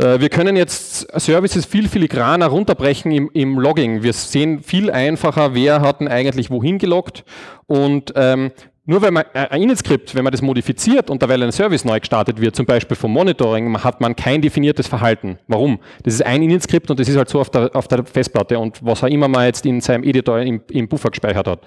Äh, 0.00 0.20
wir 0.20 0.28
können 0.30 0.56
jetzt 0.56 1.06
Services 1.20 1.66
viel 1.66 1.88
filigraner 1.88 2.46
runterbrechen 2.46 3.12
im, 3.12 3.30
im, 3.34 3.58
Logging. 3.58 4.02
Wir 4.02 4.12
sehen 4.12 4.62
viel 4.62 4.90
einfacher, 4.90 5.54
wer 5.54 5.82
hat 5.82 6.00
denn 6.00 6.08
eigentlich 6.08 6.50
wohin 6.50 6.78
geloggt 6.78 7.24
und 7.66 8.12
ähm, 8.16 8.50
nur 8.86 9.02
wenn 9.02 9.14
man 9.14 9.24
äh, 9.34 9.46
ein 9.50 9.62
Init-Skript, 9.62 10.14
wenn 10.14 10.24
man 10.24 10.32
das 10.32 10.42
modifiziert 10.42 11.10
und 11.10 11.22
da 11.22 11.28
weil 11.28 11.42
ein 11.42 11.52
Service 11.52 11.84
neu 11.84 12.00
gestartet 12.00 12.40
wird, 12.40 12.56
zum 12.56 12.66
Beispiel 12.66 12.96
vom 12.96 13.12
Monitoring, 13.12 13.84
hat 13.84 14.00
man 14.00 14.16
kein 14.16 14.40
definiertes 14.40 14.86
Verhalten. 14.88 15.38
Warum? 15.46 15.78
Das 16.02 16.14
ist 16.14 16.24
ein 16.24 16.42
Init-Skript 16.42 16.90
und 16.90 16.98
das 16.98 17.08
ist 17.08 17.16
halt 17.16 17.28
so 17.28 17.38
auf 17.38 17.50
der, 17.50 17.70
auf 17.76 17.86
der 17.86 18.04
Festplatte 18.04 18.58
und 18.58 18.84
was 18.84 19.04
auch 19.04 19.08
immer 19.08 19.28
man 19.28 19.44
jetzt 19.44 19.66
in 19.66 19.80
seinem 19.80 20.02
Editor 20.02 20.40
im, 20.40 20.62
im 20.70 20.88
Buffer 20.88 21.10
gespeichert 21.10 21.46
hat. 21.46 21.60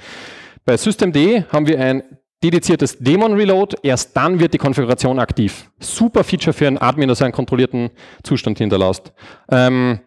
Bei 0.65 0.75
Systemd 0.75 1.15
haben 1.51 1.67
wir 1.67 1.79
ein 1.79 2.03
dediziertes 2.43 2.97
Daemon 2.99 3.33
Reload, 3.33 3.77
erst 3.81 4.15
dann 4.15 4.39
wird 4.39 4.53
die 4.53 4.57
Konfiguration 4.57 5.17
aktiv. 5.19 5.69
Super 5.79 6.23
Feature 6.23 6.53
für 6.53 6.67
einen 6.67 6.77
Admin, 6.77 7.07
der 7.07 7.15
seinen 7.15 7.31
kontrollierten 7.31 7.89
Zustand 8.23 8.57
hinterlässt. 8.57 9.13
Ähm, 9.49 9.99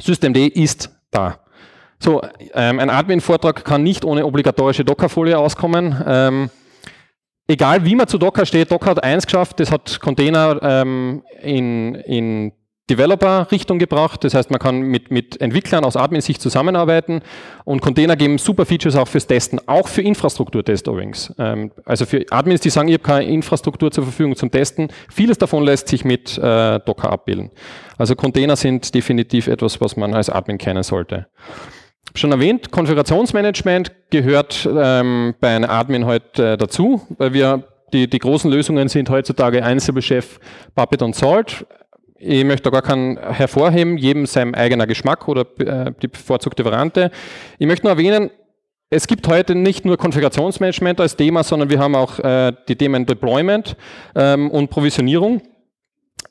Systemd 0.00 0.36
ist 0.36 0.90
da. 1.10 1.40
So, 1.98 2.22
ähm, 2.54 2.78
ein 2.78 2.90
Admin-Vortrag 2.90 3.64
kann 3.64 3.82
nicht 3.82 4.04
ohne 4.04 4.26
obligatorische 4.26 4.84
Docker-Folie 4.84 5.38
auskommen. 5.38 5.96
Ähm, 6.06 6.50
egal 7.46 7.84
wie 7.84 7.94
man 7.94 8.06
zu 8.06 8.18
Docker 8.18 8.44
steht, 8.44 8.70
Docker 8.70 8.90
hat 8.90 9.04
eins 9.04 9.24
geschafft, 9.26 9.60
das 9.60 9.70
hat 9.70 10.00
Container 10.00 10.58
ähm, 10.62 11.22
in, 11.42 11.94
in 11.94 12.52
Developer-Richtung 12.88 13.78
gebracht. 13.78 14.22
Das 14.24 14.34
heißt, 14.34 14.50
man 14.50 14.60
kann 14.60 14.80
mit, 14.80 15.10
mit 15.10 15.40
Entwicklern 15.40 15.84
aus 15.84 15.96
Admin-Sicht 15.96 16.40
zusammenarbeiten 16.40 17.22
und 17.64 17.80
Container 17.80 18.16
geben 18.16 18.38
super 18.38 18.64
Features 18.64 18.96
auch 18.96 19.08
fürs 19.08 19.26
Testen, 19.26 19.60
auch 19.66 19.88
für 19.88 20.02
Infrastrukturtest 20.02 20.86
übrigens. 20.86 21.34
Ähm, 21.38 21.72
also 21.84 22.06
für 22.06 22.24
Admins, 22.30 22.60
die 22.60 22.70
sagen, 22.70 22.88
ich 22.88 22.94
habe 22.94 23.04
keine 23.04 23.24
Infrastruktur 23.24 23.90
zur 23.90 24.04
Verfügung 24.04 24.36
zum 24.36 24.50
Testen, 24.50 24.88
vieles 25.08 25.38
davon 25.38 25.64
lässt 25.64 25.88
sich 25.88 26.04
mit 26.04 26.38
äh, 26.38 26.80
Docker 26.80 27.10
abbilden. 27.10 27.50
Also 27.98 28.14
Container 28.14 28.56
sind 28.56 28.94
definitiv 28.94 29.48
etwas, 29.48 29.80
was 29.80 29.96
man 29.96 30.14
als 30.14 30.30
Admin 30.30 30.58
kennen 30.58 30.82
sollte 30.82 31.26
schon 32.14 32.32
erwähnt, 32.32 32.70
Konfigurationsmanagement 32.70 33.92
gehört 34.10 34.66
ähm, 34.70 35.34
bei 35.40 35.54
einem 35.54 35.68
Admin 35.68 36.06
heute 36.06 36.52
äh, 36.52 36.56
dazu, 36.56 37.02
weil 37.18 37.32
wir 37.32 37.64
die, 37.92 38.08
die 38.08 38.18
großen 38.18 38.50
Lösungen 38.50 38.88
sind 38.88 39.10
heutzutage 39.10 39.62
Chef, 40.00 40.40
Puppet 40.74 41.02
und 41.02 41.14
Salt. 41.14 41.66
Ich 42.18 42.44
möchte 42.44 42.64
da 42.64 42.70
gar 42.70 42.82
keinen 42.82 43.18
hervorheben, 43.18 43.98
jedem 43.98 44.26
sein 44.26 44.54
eigener 44.54 44.86
Geschmack 44.86 45.28
oder 45.28 45.46
äh, 45.58 45.92
die 46.00 46.08
bevorzugte 46.08 46.64
Variante. 46.64 47.10
Ich 47.58 47.66
möchte 47.66 47.86
nur 47.86 47.92
erwähnen, 47.92 48.30
es 48.88 49.06
gibt 49.06 49.26
heute 49.28 49.54
nicht 49.54 49.84
nur 49.84 49.96
Konfigurationsmanagement 49.96 51.00
als 51.00 51.16
Thema, 51.16 51.42
sondern 51.42 51.68
wir 51.68 51.78
haben 51.78 51.94
auch 51.94 52.18
äh, 52.20 52.52
die 52.68 52.76
Themen 52.76 53.04
Deployment 53.04 53.76
ähm, 54.14 54.50
und 54.50 54.70
Provisionierung. 54.70 55.42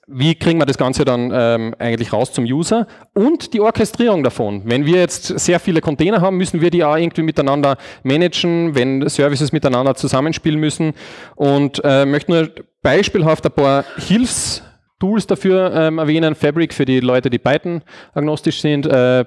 wie 0.07 0.35
kriegen 0.35 0.59
wir 0.59 0.65
das 0.65 0.77
Ganze 0.77 1.03
dann 1.03 1.31
ähm, 1.33 1.75
eigentlich 1.79 2.13
raus 2.13 2.31
zum 2.31 2.45
User 2.45 2.87
und 3.13 3.53
die 3.53 3.59
Orchestrierung 3.59 4.23
davon. 4.23 4.61
Wenn 4.65 4.85
wir 4.85 4.99
jetzt 4.99 5.39
sehr 5.39 5.59
viele 5.59 5.81
Container 5.81 6.21
haben, 6.21 6.37
müssen 6.37 6.61
wir 6.61 6.69
die 6.69 6.83
auch 6.83 6.95
irgendwie 6.95 7.23
miteinander 7.23 7.77
managen, 8.03 8.75
wenn 8.75 9.07
Services 9.09 9.51
miteinander 9.51 9.95
zusammenspielen 9.95 10.59
müssen 10.59 10.93
und 11.35 11.81
äh, 11.83 12.05
möchte 12.05 12.31
nur 12.31 12.49
beispielhaft 12.81 13.45
ein 13.45 13.51
paar 13.51 13.83
Hilfstools 14.95 15.27
dafür 15.27 15.73
ähm, 15.73 15.97
erwähnen. 15.97 16.35
Fabric 16.35 16.73
für 16.73 16.85
die 16.85 16.99
Leute, 16.99 17.29
die 17.29 17.39
Python 17.39 17.81
agnostisch 18.13 18.61
sind, 18.61 18.85
äh, 18.85 19.25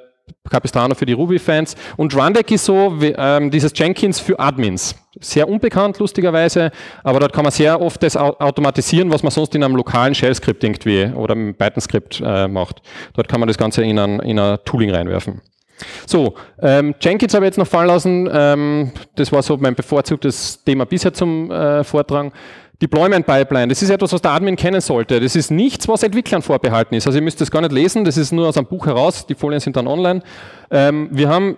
Capistrano 0.51 0.95
für 0.95 1.07
die 1.07 1.15
Ruby-Fans 1.15 1.75
und 1.97 2.15
Rundeck 2.15 2.51
ist 2.51 2.67
so 2.67 3.01
wie, 3.01 3.15
ähm, 3.17 3.51
dieses 3.51 3.73
Jenkins 3.75 4.21
für 4.21 4.39
Admins. 4.39 4.95
Sehr 5.21 5.49
unbekannt, 5.49 5.99
lustigerweise, 5.99 6.71
aber 7.03 7.21
dort 7.21 7.33
kann 7.33 7.45
man 7.45 7.53
sehr 7.53 7.81
oft 7.81 8.03
das 8.03 8.15
automatisieren, 8.17 9.11
was 9.11 9.23
man 9.23 9.33
sonst 9.33 9.55
in 9.55 9.65
einem 9.65 9.75
lokalen 9.75 10.15
Shell-Skript 10.15 10.63
irgendwie 10.63 11.11
oder 11.15 11.35
im 11.35 11.55
Python-Skript 11.55 12.23
äh, 12.25 12.47
macht. 12.47 12.83
Dort 13.15 13.29
kann 13.29 13.41
man 13.41 13.47
das 13.47 13.57
Ganze 13.57 13.83
in 13.83 13.99
ein, 13.99 14.21
in 14.21 14.39
ein 14.39 14.59
Tooling 14.67 14.91
reinwerfen. 14.91 15.41
So, 16.07 16.35
ähm, 16.61 16.95
Jenkins 17.01 17.33
habe 17.35 17.47
ich 17.47 17.51
jetzt 17.51 17.59
noch 17.59 17.67
fallen 17.67 17.89
lassen. 17.89 18.29
Ähm, 18.31 18.93
das 19.15 19.33
war 19.33 19.43
so 19.43 19.57
mein 19.57 19.75
bevorzugtes 19.75 20.63
Thema 20.63 20.85
bisher 20.85 21.15
zum 21.15 21.51
äh, 21.51 21.85
Vortrag. 21.85 22.33
Deployment 22.81 23.27
Pipeline, 23.27 23.69
das 23.69 23.83
ist 23.83 23.91
etwas, 23.91 24.13
was 24.13 24.23
der 24.23 24.31
Admin 24.31 24.55
kennen 24.55 24.81
sollte. 24.81 25.19
Das 25.19 25.35
ist 25.35 25.51
nichts, 25.51 25.89
was 25.89 26.05
Entwicklern 26.05 26.43
vorbehalten 26.43 26.95
ist. 26.95 27.07
Also 27.07 27.19
ihr 27.19 27.23
müsst 27.23 27.41
das 27.41 27.51
gar 27.51 27.61
nicht 27.61 27.73
lesen, 27.73 28.05
das 28.05 28.17
ist 28.17 28.33
nur 28.33 28.49
aus 28.49 28.57
einem 28.57 28.67
Buch 28.67 28.87
heraus, 28.87 29.27
die 29.27 29.35
Folien 29.35 29.61
sind 29.61 29.77
dann 29.77 29.89
online. 29.89 30.23
Ähm, 30.71 31.09
wir 31.11 31.29
haben 31.29 31.57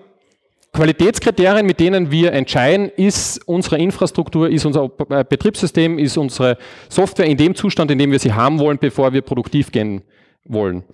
Qualitätskriterien, 0.72 1.66
mit 1.66 1.80
denen 1.80 2.10
wir 2.10 2.32
entscheiden, 2.32 2.88
ist 2.88 3.46
unsere 3.46 3.76
Infrastruktur, 3.78 4.48
ist 4.48 4.64
unser 4.64 4.90
äh, 5.10 5.24
Betriebssystem, 5.28 5.98
ist 5.98 6.16
unsere 6.16 6.56
Software 6.88 7.26
in 7.26 7.36
dem 7.36 7.54
Zustand, 7.54 7.90
in 7.90 7.98
dem 7.98 8.12
wir 8.12 8.18
sie 8.18 8.32
haben 8.32 8.58
wollen, 8.58 8.78
bevor 8.78 9.12
wir 9.12 9.22
produktiv 9.22 9.72
gehen 9.72 10.02
wollen. 10.44 10.84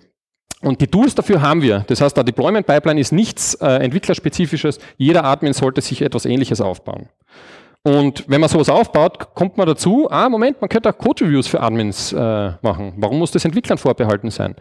Und 0.61 0.81
die 0.81 0.87
Tools 0.87 1.13
dafür 1.13 1.41
haben 1.41 1.61
wir. 1.61 1.85
Das 1.87 2.01
heißt, 2.01 2.17
der 2.17 2.23
Deployment 2.23 2.65
Pipeline 2.65 2.99
ist 2.99 3.11
nichts 3.11 3.53
äh, 3.55 3.67
entwicklerspezifisches. 3.67 4.79
Jeder 4.97 5.23
Admin 5.23 5.53
sollte 5.53 5.81
sich 5.81 6.01
etwas 6.01 6.25
Ähnliches 6.25 6.59
aufbauen. 6.59 7.09
Und 7.87 8.25
wenn 8.27 8.41
man 8.41 8.49
sowas 8.49 8.67
aufbaut, 8.67 9.33
kommt 9.33 9.55
man 9.55 9.65
dazu, 9.65 10.11
ah, 10.11 10.27
Moment, 10.27 10.59
man 10.59 10.69
könnte 10.69 10.89
auch 10.89 10.97
Code-Reviews 10.97 11.47
für 11.47 11.61
Admins 11.61 12.11
äh, 12.11 12.17
machen. 12.61 12.91
Warum 12.97 13.17
muss 13.17 13.31
das 13.31 13.45
Entwicklern 13.45 13.77
vorbehalten 13.77 14.29
sein? 14.29 14.55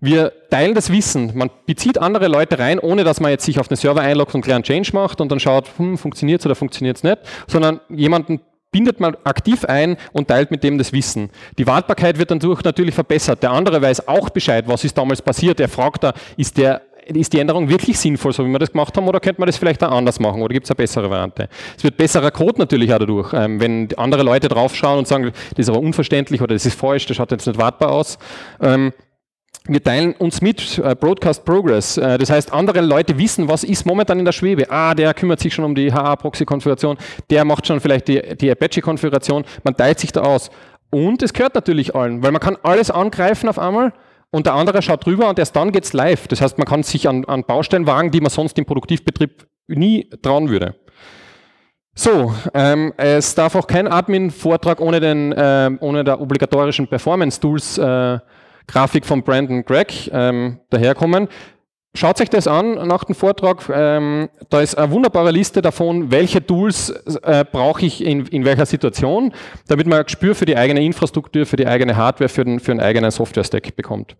Wir 0.00 0.32
teilen 0.48 0.74
das 0.74 0.90
Wissen. 0.90 1.32
Man 1.34 1.50
bezieht 1.66 1.98
andere 1.98 2.28
Leute 2.28 2.58
rein, 2.58 2.78
ohne 2.78 3.04
dass 3.04 3.20
man 3.20 3.30
jetzt 3.30 3.44
sich 3.44 3.60
auf 3.60 3.68
den 3.68 3.76
Server 3.76 4.00
einloggt 4.00 4.34
und 4.34 4.40
kleinen 4.40 4.64
Change 4.64 4.88
macht 4.94 5.20
und 5.20 5.30
dann 5.30 5.38
schaut, 5.38 5.68
hm, 5.76 5.98
funktioniert 5.98 6.40
es 6.40 6.46
oder 6.46 6.54
funktioniert 6.54 6.96
es 6.96 7.02
nicht, 7.02 7.18
sondern 7.46 7.78
jemanden 7.90 8.40
bindet 8.70 9.00
man 9.00 9.18
aktiv 9.24 9.66
ein 9.66 9.98
und 10.12 10.28
teilt 10.28 10.50
mit 10.50 10.64
dem 10.64 10.78
das 10.78 10.94
Wissen. 10.94 11.28
Die 11.58 11.66
Wartbarkeit 11.66 12.18
wird 12.18 12.30
dann 12.30 12.38
durch 12.38 12.64
natürlich 12.64 12.94
verbessert. 12.94 13.42
Der 13.42 13.50
andere 13.50 13.82
weiß 13.82 14.08
auch 14.08 14.30
Bescheid, 14.30 14.64
was 14.66 14.82
ist 14.82 14.96
damals 14.96 15.20
passiert. 15.20 15.60
Er 15.60 15.68
fragt 15.68 16.04
da, 16.04 16.14
ist 16.38 16.56
der 16.56 16.80
ist 17.06 17.32
die 17.32 17.40
Änderung 17.40 17.68
wirklich 17.68 17.98
sinnvoll, 17.98 18.32
so 18.32 18.44
wie 18.44 18.50
wir 18.50 18.58
das 18.58 18.72
gemacht 18.72 18.96
haben, 18.96 19.08
oder 19.08 19.20
könnte 19.20 19.40
man 19.40 19.46
das 19.46 19.56
vielleicht 19.56 19.82
auch 19.82 19.90
anders 19.90 20.20
machen, 20.20 20.42
oder 20.42 20.52
gibt 20.52 20.64
es 20.64 20.70
eine 20.70 20.76
bessere 20.76 21.10
Variante? 21.10 21.48
Es 21.76 21.84
wird 21.84 21.96
besserer 21.96 22.30
Code 22.30 22.58
natürlich 22.58 22.92
auch 22.92 22.98
dadurch, 22.98 23.32
ähm, 23.32 23.60
wenn 23.60 23.88
andere 23.96 24.22
Leute 24.22 24.48
draufschauen 24.48 24.98
und 24.98 25.08
sagen, 25.08 25.32
das 25.50 25.58
ist 25.58 25.68
aber 25.68 25.80
unverständlich 25.80 26.40
oder 26.40 26.54
das 26.54 26.66
ist 26.66 26.78
falsch, 26.78 27.06
das 27.06 27.16
schaut 27.16 27.30
jetzt 27.30 27.46
nicht 27.46 27.58
wartbar 27.58 27.90
aus. 27.90 28.18
Ähm, 28.60 28.92
wir 29.68 29.82
teilen 29.82 30.14
uns 30.14 30.40
mit 30.40 30.78
äh, 30.78 30.96
Broadcast 30.96 31.44
Progress. 31.44 31.96
Äh, 31.96 32.18
das 32.18 32.30
heißt, 32.30 32.52
andere 32.52 32.80
Leute 32.80 33.16
wissen, 33.16 33.48
was 33.48 33.62
ist 33.62 33.86
momentan 33.86 34.18
in 34.18 34.24
der 34.24 34.32
Schwebe. 34.32 34.68
Ah, 34.68 34.92
der 34.94 35.14
kümmert 35.14 35.38
sich 35.38 35.54
schon 35.54 35.64
um 35.64 35.74
die 35.74 35.92
HA-Proxy-Konfiguration, 35.92 36.96
der 37.30 37.44
macht 37.44 37.66
schon 37.66 37.80
vielleicht 37.80 38.08
die, 38.08 38.20
die 38.36 38.50
Apache-Konfiguration. 38.50 39.44
Man 39.62 39.76
teilt 39.76 40.00
sich 40.00 40.10
da 40.10 40.22
aus. 40.22 40.50
Und 40.90 41.22
es 41.22 41.32
gehört 41.32 41.54
natürlich 41.54 41.94
allen, 41.94 42.22
weil 42.22 42.32
man 42.32 42.40
kann 42.40 42.58
alles 42.62 42.90
angreifen 42.90 43.48
auf 43.48 43.58
einmal 43.58 43.92
und 44.32 44.46
der 44.46 44.54
andere 44.54 44.82
schaut 44.82 45.04
drüber 45.06 45.28
und 45.28 45.38
erst 45.38 45.54
dann 45.54 45.70
geht's 45.70 45.92
live. 45.92 46.26
Das 46.26 46.40
heißt, 46.40 46.58
man 46.58 46.66
kann 46.66 46.82
sich 46.82 47.08
an, 47.08 47.24
an 47.26 47.44
Baustellen 47.44 47.86
wagen, 47.86 48.10
die 48.10 48.20
man 48.20 48.30
sonst 48.30 48.58
im 48.58 48.64
Produktivbetrieb 48.64 49.46
nie 49.68 50.08
trauen 50.22 50.48
würde. 50.48 50.74
So, 51.94 52.34
ähm, 52.54 52.94
es 52.96 53.34
darf 53.34 53.54
auch 53.54 53.66
kein 53.66 53.86
Admin-Vortrag 53.86 54.80
ohne, 54.80 55.00
den, 55.00 55.32
äh, 55.32 55.70
ohne 55.80 56.02
der 56.02 56.20
obligatorischen 56.20 56.88
Performance-Tools 56.88 57.76
äh, 57.76 58.18
von 59.02 59.22
Brandon 59.22 59.62
Gregg 59.62 60.08
ähm, 60.10 60.60
daherkommen. 60.70 61.28
Schaut 61.94 62.20
euch 62.22 62.30
das 62.30 62.46
an 62.46 62.86
nach 62.88 63.04
dem 63.04 63.14
Vortrag. 63.14 63.68
Ähm, 63.70 64.30
da 64.48 64.62
ist 64.62 64.78
eine 64.78 64.90
wunderbare 64.90 65.30
Liste 65.30 65.60
davon, 65.60 66.10
welche 66.10 66.44
Tools 66.44 66.88
äh, 67.22 67.44
brauche 67.44 67.84
ich 67.84 68.02
in, 68.02 68.24
in 68.26 68.46
welcher 68.46 68.64
Situation, 68.64 69.34
damit 69.68 69.86
man 69.86 69.98
ein 69.98 70.04
Gespür 70.04 70.34
für 70.34 70.46
die 70.46 70.56
eigene 70.56 70.82
Infrastruktur, 70.82 71.44
für 71.44 71.56
die 71.56 71.66
eigene 71.66 71.94
Hardware, 71.94 72.30
für 72.30 72.44
den, 72.46 72.60
für 72.60 72.72
den 72.72 72.80
eigenen 72.80 73.10
Software-Stack 73.10 73.76
bekommt. 73.76 74.16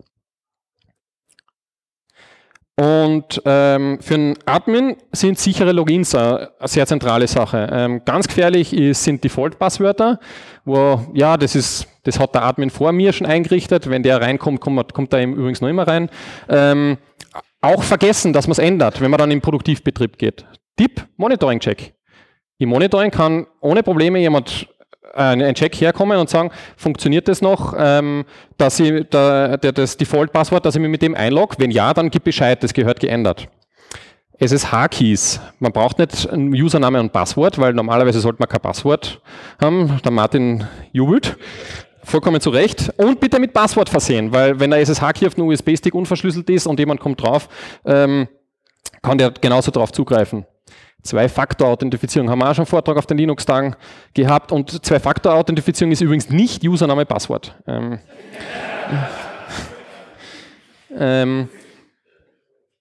Und 2.76 3.41
ähm, 3.47 3.99
für 4.02 4.14
einen 4.14 4.38
Admin 4.45 4.97
sind 5.12 5.38
sichere 5.38 5.73
Logins 5.73 6.14
eine, 6.14 6.50
sehr 6.64 6.87
zentrale 6.87 7.26
Sache. 7.26 7.69
Ähm, 7.73 8.02
ganz 8.05 8.29
gefährlich 8.29 8.75
ist, 8.75 9.05
sind 9.05 9.25
Default-Passwörter, 9.25 10.21
wo, 10.67 11.00
ja, 11.14 11.38
das 11.38 11.55
ist, 11.55 11.87
das 12.02 12.19
hat 12.19 12.35
der 12.35 12.45
Admin 12.45 12.71
vor 12.71 12.93
mir 12.93 13.14
schon 13.14 13.26
eingerichtet. 13.26 13.88
Wenn 13.88 14.02
der 14.02 14.21
reinkommt, 14.21 14.61
kommt, 14.61 14.93
kommt 14.93 15.12
er 15.14 15.23
übrigens 15.23 15.62
noch 15.62 15.69
immer 15.69 15.87
rein. 15.87 16.11
Auch 17.62 17.83
vergessen, 17.83 18.33
dass 18.33 18.49
man 18.49 18.52
es 18.52 18.59
ändert, 18.59 19.00
wenn 19.00 19.11
man 19.11 19.19
dann 19.19 19.31
im 19.31 19.40
Produktivbetrieb 19.40 20.19
geht. 20.19 20.45
Tipp, 20.76 21.07
Monitoring-Check. 21.16 21.95
Im 22.59 22.69
Monitoring 22.69 23.11
kann 23.11 23.47
ohne 23.61 23.83
Probleme 23.83 24.19
jemand 24.19 24.69
äh, 25.14 25.23
ein 25.23 25.54
Check 25.54 25.81
herkommen 25.81 26.19
und 26.19 26.28
sagen, 26.28 26.50
funktioniert 26.76 27.28
das 27.28 27.40
noch, 27.40 27.75
ähm, 27.78 28.25
dass 28.57 28.81
ich 28.81 29.07
da, 29.11 29.57
der, 29.57 29.73
das 29.73 29.97
Default-Passwort, 29.97 30.66
dass 30.66 30.75
ich 30.75 30.81
mich 30.81 30.90
mit 30.90 31.02
dem 31.02 31.14
einlogge? 31.14 31.57
Wenn 31.59 31.71
ja, 31.71 31.95
dann 31.95 32.11
gib 32.11 32.25
Bescheid, 32.25 32.62
das 32.62 32.75
gehört 32.75 33.00
geändert. 33.00 33.49
SSH-Keys. 34.38 35.40
Man 35.61 35.73
braucht 35.73 36.00
nicht 36.00 36.28
ein 36.31 36.49
Username 36.49 36.99
und 36.99 37.12
Passwort, 37.12 37.59
weil 37.59 37.75
normalerweise 37.75 38.21
sollte 38.21 38.40
man 38.40 38.49
kein 38.49 38.61
Passwort 38.61 39.21
haben. 39.61 40.00
Der 40.04 40.11
Martin 40.11 40.66
jubelt. 40.90 41.37
Vollkommen 42.04 42.40
zu 42.40 42.50
Recht. 42.50 42.92
Und 42.97 43.21
bitte 43.21 43.38
mit 43.38 43.52
Passwort 43.52 43.88
versehen, 43.88 44.32
weil 44.32 44.59
wenn 44.59 44.71
der 44.71 44.80
SSH-Key 44.80 45.26
auf 45.26 45.35
dem 45.35 45.47
USB-Stick 45.47 45.94
unverschlüsselt 45.94 46.50
ist 46.50 46.66
und 46.66 46.78
jemand 46.78 47.00
kommt 47.00 47.23
drauf, 47.23 47.49
ähm, 47.85 48.28
kann 49.02 49.18
der 49.18 49.30
genauso 49.30 49.71
drauf 49.71 49.92
zugreifen. 49.92 50.47
Zwei-Faktor-Authentifizierung 51.02 52.30
haben 52.30 52.38
wir 52.38 52.49
auch 52.49 52.54
schon 52.54 52.62
einen 52.62 52.71
Vortrag 52.71 52.97
auf 52.97 53.06
den 53.06 53.18
Linux-Tagen 53.18 53.75
gehabt 54.14 54.52
und 54.52 54.85
Zwei-Faktor-Authentifizierung 54.85 55.92
ist 55.92 56.00
übrigens 56.00 56.30
nicht 56.30 56.64
Username, 56.64 57.06
Passwort. 57.06 57.56
Ähm, 57.66 57.99
ähm, 60.97 61.49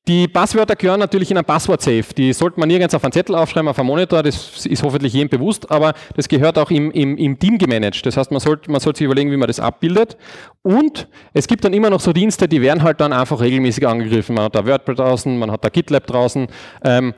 die 0.08 0.28
Passwörter 0.28 0.76
gehören 0.76 1.00
natürlich 1.00 1.30
in 1.30 1.38
ein 1.38 1.46
Passwort-Safe. 1.46 2.06
Die 2.18 2.34
sollte 2.34 2.60
man 2.60 2.68
nirgends 2.68 2.96
auf 2.96 3.04
einen 3.04 3.12
Zettel 3.12 3.36
aufschreiben, 3.36 3.68
auf 3.68 3.78
einen 3.78 3.88
Monitor, 3.88 4.24
das 4.24 4.66
ist 4.66 4.82
hoffentlich 4.82 5.14
jedem 5.14 5.30
bewusst, 5.30 5.70
aber 5.70 5.94
das 6.16 6.28
gehört 6.28 6.58
auch 6.58 6.72
im, 6.72 6.90
im, 6.92 7.18
im 7.18 7.38
Team 7.38 7.60
gemanagt. 7.60 8.04
Das 8.06 8.18
heißt, 8.18 8.32
man 8.32 8.40
sollte, 8.40 8.72
man 8.72 8.80
sollte 8.80 8.98
sich 8.98 9.06
überlegen, 9.06 9.32
wie 9.32 9.38
man 9.38 9.48
das 9.48 9.60
abbildet. 9.60 10.18
Und 10.64 11.08
es 11.34 11.48
gibt 11.48 11.64
dann 11.64 11.74
immer 11.74 11.92
noch 11.92 12.00
so 12.00 12.14
Dienste, 12.14 12.48
die 12.48 12.62
werden 12.62 12.82
halt 12.82 13.00
dann 13.00 13.14
einfach 13.14 13.40
regelmäßig 13.42 13.88
angegriffen. 13.88 14.36
Man 14.36 14.46
hat 14.46 14.56
da 14.56 14.66
WordPress 14.66 14.98
draußen, 14.98 15.38
man 15.38 15.52
hat 15.52 15.64
da 15.64 15.70
GitLab 15.70 16.08
draußen. 16.08 16.48
Ähm, 16.84 17.14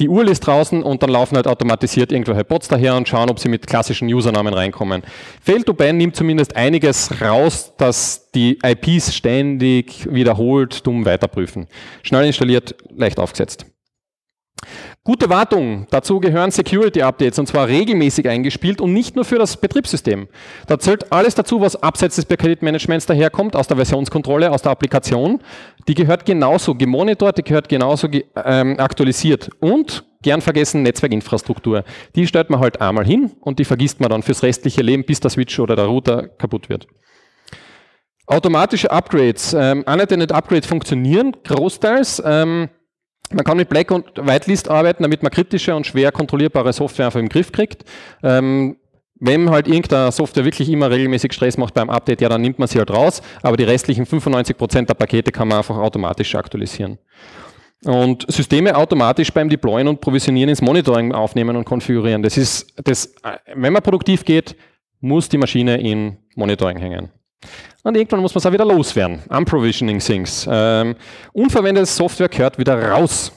die 0.00 0.08
URL 0.08 0.28
ist 0.28 0.40
draußen 0.40 0.82
und 0.82 1.02
dann 1.02 1.10
laufen 1.10 1.36
halt 1.36 1.46
automatisiert 1.46 2.12
irgendwelche 2.12 2.44
Bots 2.44 2.68
daher 2.68 2.96
und 2.96 3.08
schauen, 3.08 3.30
ob 3.30 3.38
sie 3.38 3.48
mit 3.48 3.66
klassischen 3.66 4.12
Usernamen 4.12 4.54
reinkommen. 4.54 5.02
Fail 5.42 5.62
to 5.62 5.74
Ban 5.74 5.96
nimmt 5.96 6.14
zumindest 6.14 6.54
einiges 6.54 7.20
raus, 7.20 7.72
dass 7.76 8.30
die 8.30 8.58
IPs 8.64 9.14
ständig 9.14 10.06
wiederholt 10.12 10.86
dumm 10.86 11.04
weiterprüfen. 11.04 11.66
Schnell 12.02 12.26
installiert, 12.26 12.76
leicht 12.94 13.18
aufgesetzt. 13.18 13.66
Gute 15.08 15.30
Wartung. 15.30 15.86
Dazu 15.88 16.20
gehören 16.20 16.50
Security 16.50 17.00
Updates 17.00 17.38
und 17.38 17.46
zwar 17.46 17.66
regelmäßig 17.66 18.28
eingespielt 18.28 18.78
und 18.82 18.92
nicht 18.92 19.16
nur 19.16 19.24
für 19.24 19.38
das 19.38 19.56
Betriebssystem. 19.56 20.28
Da 20.66 20.78
zählt 20.78 21.10
alles 21.10 21.34
dazu, 21.34 21.62
was 21.62 21.82
abseits 21.82 22.16
des 22.16 22.26
Paketmanagements 22.26 23.06
daherkommt, 23.06 23.56
aus 23.56 23.66
der 23.66 23.78
Versionskontrolle, 23.78 24.52
aus 24.52 24.60
der 24.60 24.72
Applikation. 24.72 25.40
Die 25.88 25.94
gehört 25.94 26.26
genauso 26.26 26.74
gemonitort, 26.74 27.38
die 27.38 27.42
gehört 27.42 27.70
genauso 27.70 28.10
ge 28.10 28.26
ähm, 28.44 28.78
aktualisiert 28.78 29.48
und 29.60 30.04
gern 30.20 30.42
vergessen 30.42 30.82
Netzwerkinfrastruktur. 30.82 31.84
Die 32.14 32.26
stellt 32.26 32.50
man 32.50 32.60
halt 32.60 32.82
einmal 32.82 33.06
hin 33.06 33.32
und 33.40 33.58
die 33.60 33.64
vergisst 33.64 34.00
man 34.00 34.10
dann 34.10 34.22
fürs 34.22 34.42
restliche 34.42 34.82
Leben, 34.82 35.06
bis 35.06 35.20
der 35.20 35.30
Switch 35.30 35.58
oder 35.58 35.74
der 35.74 35.86
Router 35.86 36.28
kaputt 36.28 36.68
wird. 36.68 36.86
Automatische 38.26 38.90
Upgrades. 38.90 39.54
Ähm, 39.54 39.84
Unattended 39.86 40.32
Upgrades 40.32 40.66
funktionieren 40.66 41.34
großteils. 41.44 42.22
Ähm, 42.26 42.68
man 43.32 43.44
kann 43.44 43.56
mit 43.56 43.68
Black 43.68 43.90
und 43.90 44.06
Whitelist 44.16 44.70
arbeiten, 44.70 45.02
damit 45.02 45.22
man 45.22 45.30
kritische 45.30 45.74
und 45.74 45.86
schwer 45.86 46.12
kontrollierbare 46.12 46.72
Software 46.72 47.06
einfach 47.06 47.20
im 47.20 47.28
Griff 47.28 47.52
kriegt. 47.52 47.84
Ähm, 48.22 48.76
wenn 49.20 49.50
halt 49.50 49.66
irgendeine 49.66 50.12
Software 50.12 50.44
wirklich 50.44 50.68
immer 50.68 50.90
regelmäßig 50.90 51.32
Stress 51.32 51.56
macht 51.56 51.74
beim 51.74 51.90
Update, 51.90 52.20
ja, 52.20 52.28
dann 52.28 52.40
nimmt 52.40 52.58
man 52.58 52.68
sie 52.68 52.78
halt 52.78 52.90
raus, 52.90 53.20
aber 53.42 53.56
die 53.56 53.64
restlichen 53.64 54.06
95% 54.06 54.86
der 54.86 54.94
Pakete 54.94 55.32
kann 55.32 55.48
man 55.48 55.58
einfach 55.58 55.76
automatisch 55.76 56.34
aktualisieren. 56.34 56.98
Und 57.84 58.30
Systeme 58.30 58.76
automatisch 58.76 59.32
beim 59.32 59.48
Deployen 59.48 59.88
und 59.88 60.00
Provisionieren 60.00 60.48
ins 60.48 60.62
Monitoring 60.62 61.12
aufnehmen 61.12 61.56
und 61.56 61.64
konfigurieren. 61.64 62.22
Das 62.22 62.36
ist, 62.36 62.72
das, 62.84 63.14
wenn 63.54 63.72
man 63.72 63.82
produktiv 63.82 64.24
geht, 64.24 64.56
muss 65.00 65.28
die 65.28 65.38
Maschine 65.38 65.80
in 65.80 66.16
Monitoring 66.34 66.78
hängen. 66.78 67.10
Und 67.88 67.96
irgendwann 67.96 68.20
muss 68.20 68.34
man 68.34 68.40
es 68.40 68.46
auch 68.46 68.52
wieder 68.52 68.66
loswerden. 68.66 69.20
Unprovisioning 69.30 69.98
Things. 69.98 70.46
Ähm, 70.50 70.94
unverwendete 71.32 71.86
Software 71.86 72.28
gehört 72.28 72.58
wieder 72.58 72.90
raus. 72.90 73.32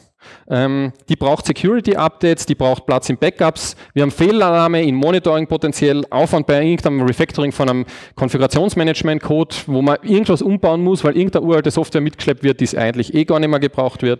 Ähm, 0.49 0.91
die 1.07 1.15
braucht 1.15 1.45
Security-Updates, 1.45 2.45
die 2.45 2.55
braucht 2.55 2.85
Platz 2.85 3.09
in 3.09 3.17
Backups. 3.17 3.77
Wir 3.93 4.03
haben 4.03 4.11
Fehlalarme 4.11 4.83
in 4.83 4.95
Monitoring 4.95 5.47
potenziell, 5.47 6.03
Aufwand 6.09 6.47
bei 6.47 6.61
irgendeinem 6.61 7.01
Refactoring 7.03 7.53
von 7.53 7.69
einem 7.69 7.85
Konfigurationsmanagement-Code, 8.15 9.55
wo 9.67 9.81
man 9.81 9.97
irgendwas 10.03 10.41
umbauen 10.41 10.83
muss, 10.83 11.03
weil 11.05 11.15
irgendeine 11.15 11.45
uralte 11.45 11.71
Software 11.71 12.01
mitgeschleppt 12.01 12.43
wird, 12.43 12.59
die 12.59 12.65
es 12.65 12.75
eigentlich 12.75 13.13
eh 13.13 13.23
gar 13.23 13.39
nicht 13.39 13.49
mehr 13.49 13.59
gebraucht 13.61 14.03
wird. 14.03 14.19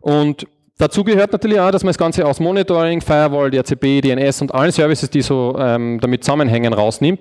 Und 0.00 0.46
Dazu 0.80 1.02
gehört 1.02 1.32
natürlich 1.32 1.58
auch, 1.58 1.72
dass 1.72 1.82
man 1.82 1.88
das 1.88 1.98
Ganze 1.98 2.24
aus 2.24 2.38
Monitoring, 2.38 3.00
Firewall, 3.00 3.50
DHCP, 3.50 4.00
DNS 4.00 4.42
und 4.42 4.54
allen 4.54 4.70
Services, 4.70 5.10
die 5.10 5.22
so 5.22 5.56
ähm, 5.58 5.98
damit 6.00 6.22
zusammenhängen, 6.22 6.72
rausnimmt. 6.72 7.20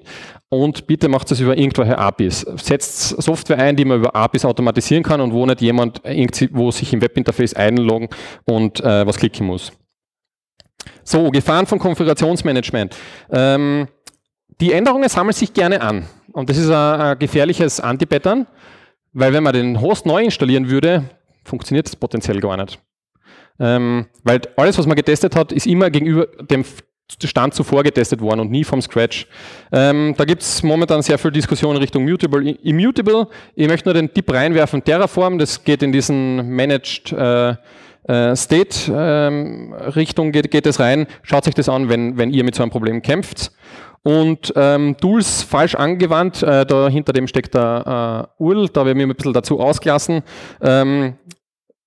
Und 0.50 0.86
bitte 0.86 1.10
macht 1.10 1.32
es 1.32 1.40
über 1.40 1.58
irgendwelche 1.58 1.98
APIs. 1.98 2.42
Setzt 2.42 3.20
Software 3.20 3.58
ein, 3.58 3.76
die 3.76 3.84
man 3.84 3.98
über 3.98 4.16
APIs 4.16 4.46
automatisieren 4.46 5.04
kann 5.04 5.22
und 5.22 5.34
wo 5.34 5.44
nicht 5.48 5.62
jemand 5.62 6.02
irgendwo 6.06 6.70
sich 6.70 6.94
im 6.94 7.02
Webinterface 7.02 7.56
einloggen 7.56 8.10
und 8.46 8.80
äh, 8.82 9.08
was 9.08 9.18
klicken 9.18 9.48
muss. 9.48 9.72
So, 11.04 11.32
Gefahren 11.32 11.66
von 11.66 11.80
Konfigurationsmanagement. 11.80 12.96
Ähm, 13.32 13.88
die 14.62 14.72
Änderungen 14.72 15.10
sammeln 15.10 15.34
sich 15.34 15.52
gerne 15.52 15.82
an. 15.82 16.06
Und 16.32 16.52
das 16.52 16.58
ist 16.58 16.70
ein, 16.70 17.02
ein 17.02 17.20
gefährliches 17.20 17.80
Anti-Pattern, 17.80 18.46
weil 19.14 19.34
wenn 19.34 19.42
man 19.42 19.54
den 19.54 19.82
Host 19.82 20.06
neu 20.06 20.24
installieren 20.24 20.70
würde, 20.70 21.06
funktioniert 21.44 21.88
das 21.88 21.96
potenziell 21.96 22.40
gar 22.40 22.56
nicht. 22.56 22.80
Ähm, 23.60 24.06
weil 24.24 24.42
alles, 24.56 24.78
was 24.78 24.86
man 24.86 24.96
getestet 24.96 25.36
hat, 25.36 25.52
ist 25.52 25.68
immer 25.68 25.90
gegenüber 25.90 26.28
dem 26.42 26.64
Stand 27.24 27.54
zuvor 27.54 27.84
getestet 27.84 28.22
worden 28.22 28.42
und 28.42 28.52
nie 28.52 28.64
vom 28.64 28.82
Scratch. 28.82 29.28
Ähm, 29.72 30.14
da 30.18 30.26
gibt 30.26 30.42
es 30.42 30.62
momentan 30.62 31.02
sehr 31.02 31.18
viel 31.18 31.32
Diskussion 31.32 31.78
Richtung 31.78 32.04
Mutable, 32.04 32.52
Immutable. 32.64 33.28
Ich 33.56 33.68
möchte 33.68 33.88
nur 33.88 33.94
den 33.94 34.14
Tipp 34.14 34.32
reinwerfen, 34.32 34.84
Terraform, 34.84 35.38
das 35.40 35.64
geht 35.64 35.84
in 35.84 35.92
diesen 35.92 36.50
Managed 36.50 37.14
äh, 37.14 37.56
äh, 38.08 38.36
State 38.36 38.92
ähm, 38.94 39.74
Richtung 39.74 40.32
geht, 40.32 40.52
geht 40.52 40.66
es 40.66 40.80
rein. 40.80 41.08
Schaut 41.24 41.46
sich 41.46 41.54
das 41.54 41.70
an, 41.70 41.90
wenn, 41.90 42.18
wenn 42.18 42.32
ihr 42.32 42.44
mit 42.44 42.56
so 42.56 42.64
einem 42.64 42.72
Problem 42.72 43.02
kämpft. 43.02 43.52
Und 44.04 44.54
ähm, 44.56 44.96
Tools 45.02 45.44
falsch 45.44 45.76
angewandt, 45.76 46.42
äh, 46.42 46.66
da 46.66 46.88
hinter 46.88 47.12
dem 47.12 47.28
steckt 47.28 47.56
der 47.56 48.30
äh, 48.40 48.44
URL, 48.44 48.70
da 48.70 48.86
werden 48.86 48.98
wir 48.98 49.06
ein 49.06 49.14
bisschen 49.14 49.34
dazu 49.34 49.60
ausgelassen. 49.60 50.24
Ähm, 50.62 51.16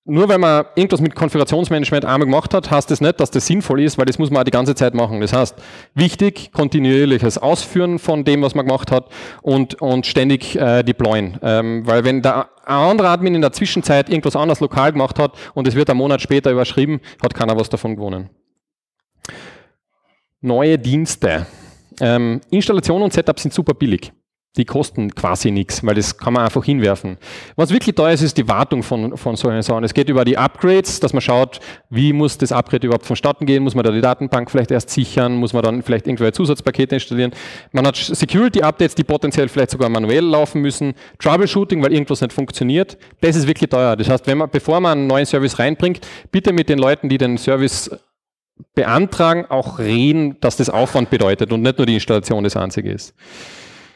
nur 0.03 0.29
wenn 0.29 0.41
man 0.41 0.65
irgendwas 0.75 0.99
mit 0.99 1.13
Konfigurationsmanagement 1.13 2.05
einmal 2.05 2.25
gemacht 2.25 2.55
hat, 2.55 2.71
heißt 2.71 2.89
das 2.89 3.01
nicht, 3.01 3.19
dass 3.19 3.29
das 3.29 3.45
sinnvoll 3.45 3.81
ist, 3.81 3.99
weil 3.99 4.05
das 4.05 4.17
muss 4.17 4.31
man 4.31 4.41
auch 4.41 4.45
die 4.45 4.51
ganze 4.51 4.73
Zeit 4.73 4.95
machen. 4.95 5.21
Das 5.21 5.31
heißt, 5.31 5.55
wichtig, 5.93 6.51
kontinuierliches 6.51 7.37
Ausführen 7.37 7.99
von 7.99 8.23
dem, 8.23 8.41
was 8.41 8.55
man 8.55 8.65
gemacht 8.65 8.91
hat 8.91 9.09
und, 9.43 9.79
und 9.79 10.07
ständig 10.07 10.55
äh, 10.55 10.81
deployen. 10.81 11.37
Ähm, 11.43 11.85
weil 11.85 12.03
wenn 12.03 12.23
der 12.23 12.49
ein 12.65 12.89
anderer 12.89 13.09
Admin 13.09 13.35
in 13.35 13.41
der 13.41 13.51
Zwischenzeit 13.51 14.09
irgendwas 14.09 14.35
anderes 14.35 14.59
lokal 14.59 14.91
gemacht 14.91 15.19
hat 15.19 15.33
und 15.53 15.67
es 15.67 15.75
wird 15.75 15.89
einen 15.89 15.99
Monat 15.99 16.21
später 16.21 16.51
überschrieben, 16.51 16.99
hat 17.21 17.35
keiner 17.35 17.55
was 17.55 17.69
davon 17.69 17.95
gewonnen. 17.95 18.29
Neue 20.41 20.79
Dienste. 20.79 21.45
Ähm, 21.99 22.41
Installation 22.49 23.03
und 23.03 23.13
Setup 23.13 23.39
sind 23.39 23.53
super 23.53 23.75
billig 23.75 24.11
die 24.57 24.65
kosten 24.65 25.15
quasi 25.15 25.49
nichts, 25.49 25.85
weil 25.85 25.95
das 25.95 26.17
kann 26.17 26.33
man 26.33 26.43
einfach 26.43 26.65
hinwerfen. 26.65 27.17
Was 27.55 27.71
wirklich 27.71 27.95
teuer 27.95 28.11
ist, 28.11 28.21
ist 28.21 28.37
die 28.37 28.49
Wartung 28.49 28.83
von, 28.83 29.15
von 29.15 29.37
solchen 29.37 29.61
Sachen. 29.61 29.85
Es 29.85 29.93
geht 29.93 30.09
über 30.09 30.25
die 30.25 30.37
Upgrades, 30.37 30.99
dass 30.99 31.13
man 31.13 31.21
schaut, 31.21 31.61
wie 31.89 32.11
muss 32.11 32.37
das 32.37 32.51
Upgrade 32.51 32.87
überhaupt 32.87 33.05
vonstatten 33.05 33.45
gehen, 33.45 33.63
muss 33.63 33.75
man 33.75 33.85
da 33.85 33.91
die 33.91 34.01
Datenbank 34.01 34.51
vielleicht 34.51 34.71
erst 34.71 34.89
sichern, 34.89 35.35
muss 35.35 35.53
man 35.53 35.63
dann 35.63 35.83
vielleicht 35.83 36.05
irgendwelche 36.05 36.33
Zusatzpakete 36.33 36.95
installieren. 36.95 37.31
Man 37.71 37.87
hat 37.87 37.95
Security-Updates, 37.95 38.95
die 38.95 39.05
potenziell 39.05 39.47
vielleicht 39.47 39.71
sogar 39.71 39.87
manuell 39.87 40.25
laufen 40.25 40.61
müssen, 40.61 40.95
Troubleshooting, 41.19 41.81
weil 41.81 41.93
irgendwas 41.93 42.19
nicht 42.19 42.33
funktioniert. 42.33 42.97
Das 43.21 43.37
ist 43.37 43.47
wirklich 43.47 43.69
teuer. 43.69 43.95
Das 43.95 44.09
heißt, 44.09 44.27
wenn 44.27 44.39
man, 44.39 44.49
bevor 44.49 44.81
man 44.81 44.97
einen 44.97 45.07
neuen 45.07 45.25
Service 45.25 45.59
reinbringt, 45.59 46.01
bitte 46.29 46.51
mit 46.51 46.67
den 46.67 46.77
Leuten, 46.77 47.07
die 47.07 47.17
den 47.17 47.37
Service 47.37 47.89
beantragen, 48.75 49.45
auch 49.47 49.79
reden, 49.79 50.37
dass 50.41 50.57
das 50.57 50.69
Aufwand 50.69 51.09
bedeutet 51.09 51.53
und 51.53 51.61
nicht 51.61 51.77
nur 51.77 51.85
die 51.85 51.95
Installation 51.95 52.43
das 52.43 52.57
einzige 52.57 52.91
ist. 52.91 53.13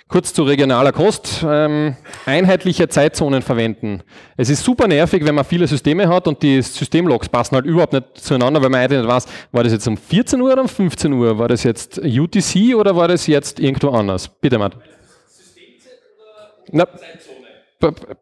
Kurz 0.08 0.34
zu 0.34 0.44
regionaler 0.44 0.92
Kost. 0.92 1.44
Ähm, 1.48 1.96
einheitliche 2.28 2.88
Zeitzonen 2.88 3.42
verwenden. 3.42 4.04
Es 4.38 4.50
ist 4.50 4.64
super 4.64 4.88
nervig, 4.88 5.26
wenn 5.26 5.34
man 5.34 5.46
viele 5.46 5.68
Systeme 5.68 6.08
hat 6.08 6.28
und 6.28 6.44
die 6.44 6.62
Systemlogs 6.62 7.28
passen 7.28 7.56
halt 7.56 7.66
überhaupt 7.66 7.94
nicht 7.94 8.18
zueinander, 8.18 8.62
weil 8.62 8.70
man 8.70 8.82
eigentlich 8.82 9.00
nicht 9.00 9.10
weiß, 9.10 9.26
war 9.52 9.64
das 9.64 9.74
jetzt 9.74 9.88
um 9.88 9.98
14 9.98 10.40
Uhr 10.40 10.54
oder 10.54 10.62
um 10.62 10.68
15 10.68 11.12
Uhr? 11.12 11.40
War 11.40 11.48
das 11.48 11.64
jetzt 11.64 11.98
UTC 11.98 12.76
oder 12.76 12.96
war 12.96 13.08
das 13.08 13.26
jetzt 13.26 13.60
irgendwo 13.60 13.90
anders? 13.90 14.28
Bitte, 14.28 14.60
Matt. 14.60 14.78
Systemzeit 15.28 15.94
oder 16.72 16.88
Zeitzone? 16.98 18.18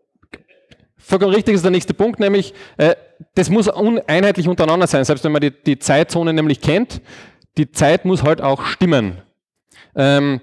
Vollkommen 0.98 1.34
richtig 1.34 1.56
ist 1.56 1.65
der 1.65 1.72
nächste 1.72 1.93
Punkt, 1.93 2.22
nämlich 2.22 2.54
äh, 2.78 2.96
das 3.36 3.50
muss 3.50 3.67
uneinheitlich 3.67 4.48
untereinander 4.48 4.88
sein, 4.88 5.04
selbst 5.04 5.26
wenn 5.26 5.34
man 5.34 5.41
die, 5.41 5.52
die 5.52 5.78
Zeitzone 5.78 6.32
nämlich 6.32 6.62
kennt. 6.62 7.02
Die 7.58 7.69
Zeit 7.72 8.06
muss 8.06 8.24
halt 8.24 8.41
auch 8.41 8.65
stimmen. 8.65 9.22
Ähm, 9.96 10.39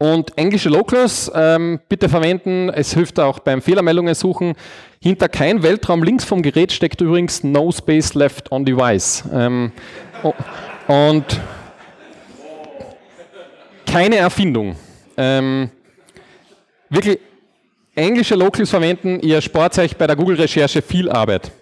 und 0.00 0.38
englische 0.38 0.70
Locals 0.70 1.30
ähm, 1.34 1.78
bitte 1.90 2.08
verwenden, 2.08 2.70
es 2.70 2.94
hilft 2.94 3.20
auch 3.20 3.38
beim 3.38 3.60
Fehlermeldungen 3.60 4.14
suchen. 4.14 4.54
Hinter 4.98 5.28
kein 5.28 5.62
Weltraum 5.62 6.02
links 6.02 6.24
vom 6.24 6.40
Gerät 6.40 6.72
steckt 6.72 7.02
übrigens 7.02 7.44
No 7.44 7.70
Space 7.70 8.14
Left 8.14 8.50
on 8.50 8.64
Device. 8.64 9.24
Ähm, 9.30 9.72
und 10.88 11.24
keine 13.84 14.16
Erfindung. 14.16 14.74
Ähm, 15.18 15.68
wirklich 16.88 17.18
englische 17.94 18.36
Locals 18.36 18.70
verwenden, 18.70 19.20
ihr 19.20 19.42
spart 19.42 19.78
euch 19.78 19.94
bei 19.94 20.06
der 20.06 20.16
Google-Recherche 20.16 20.80
viel 20.80 21.10
Arbeit. 21.10 21.52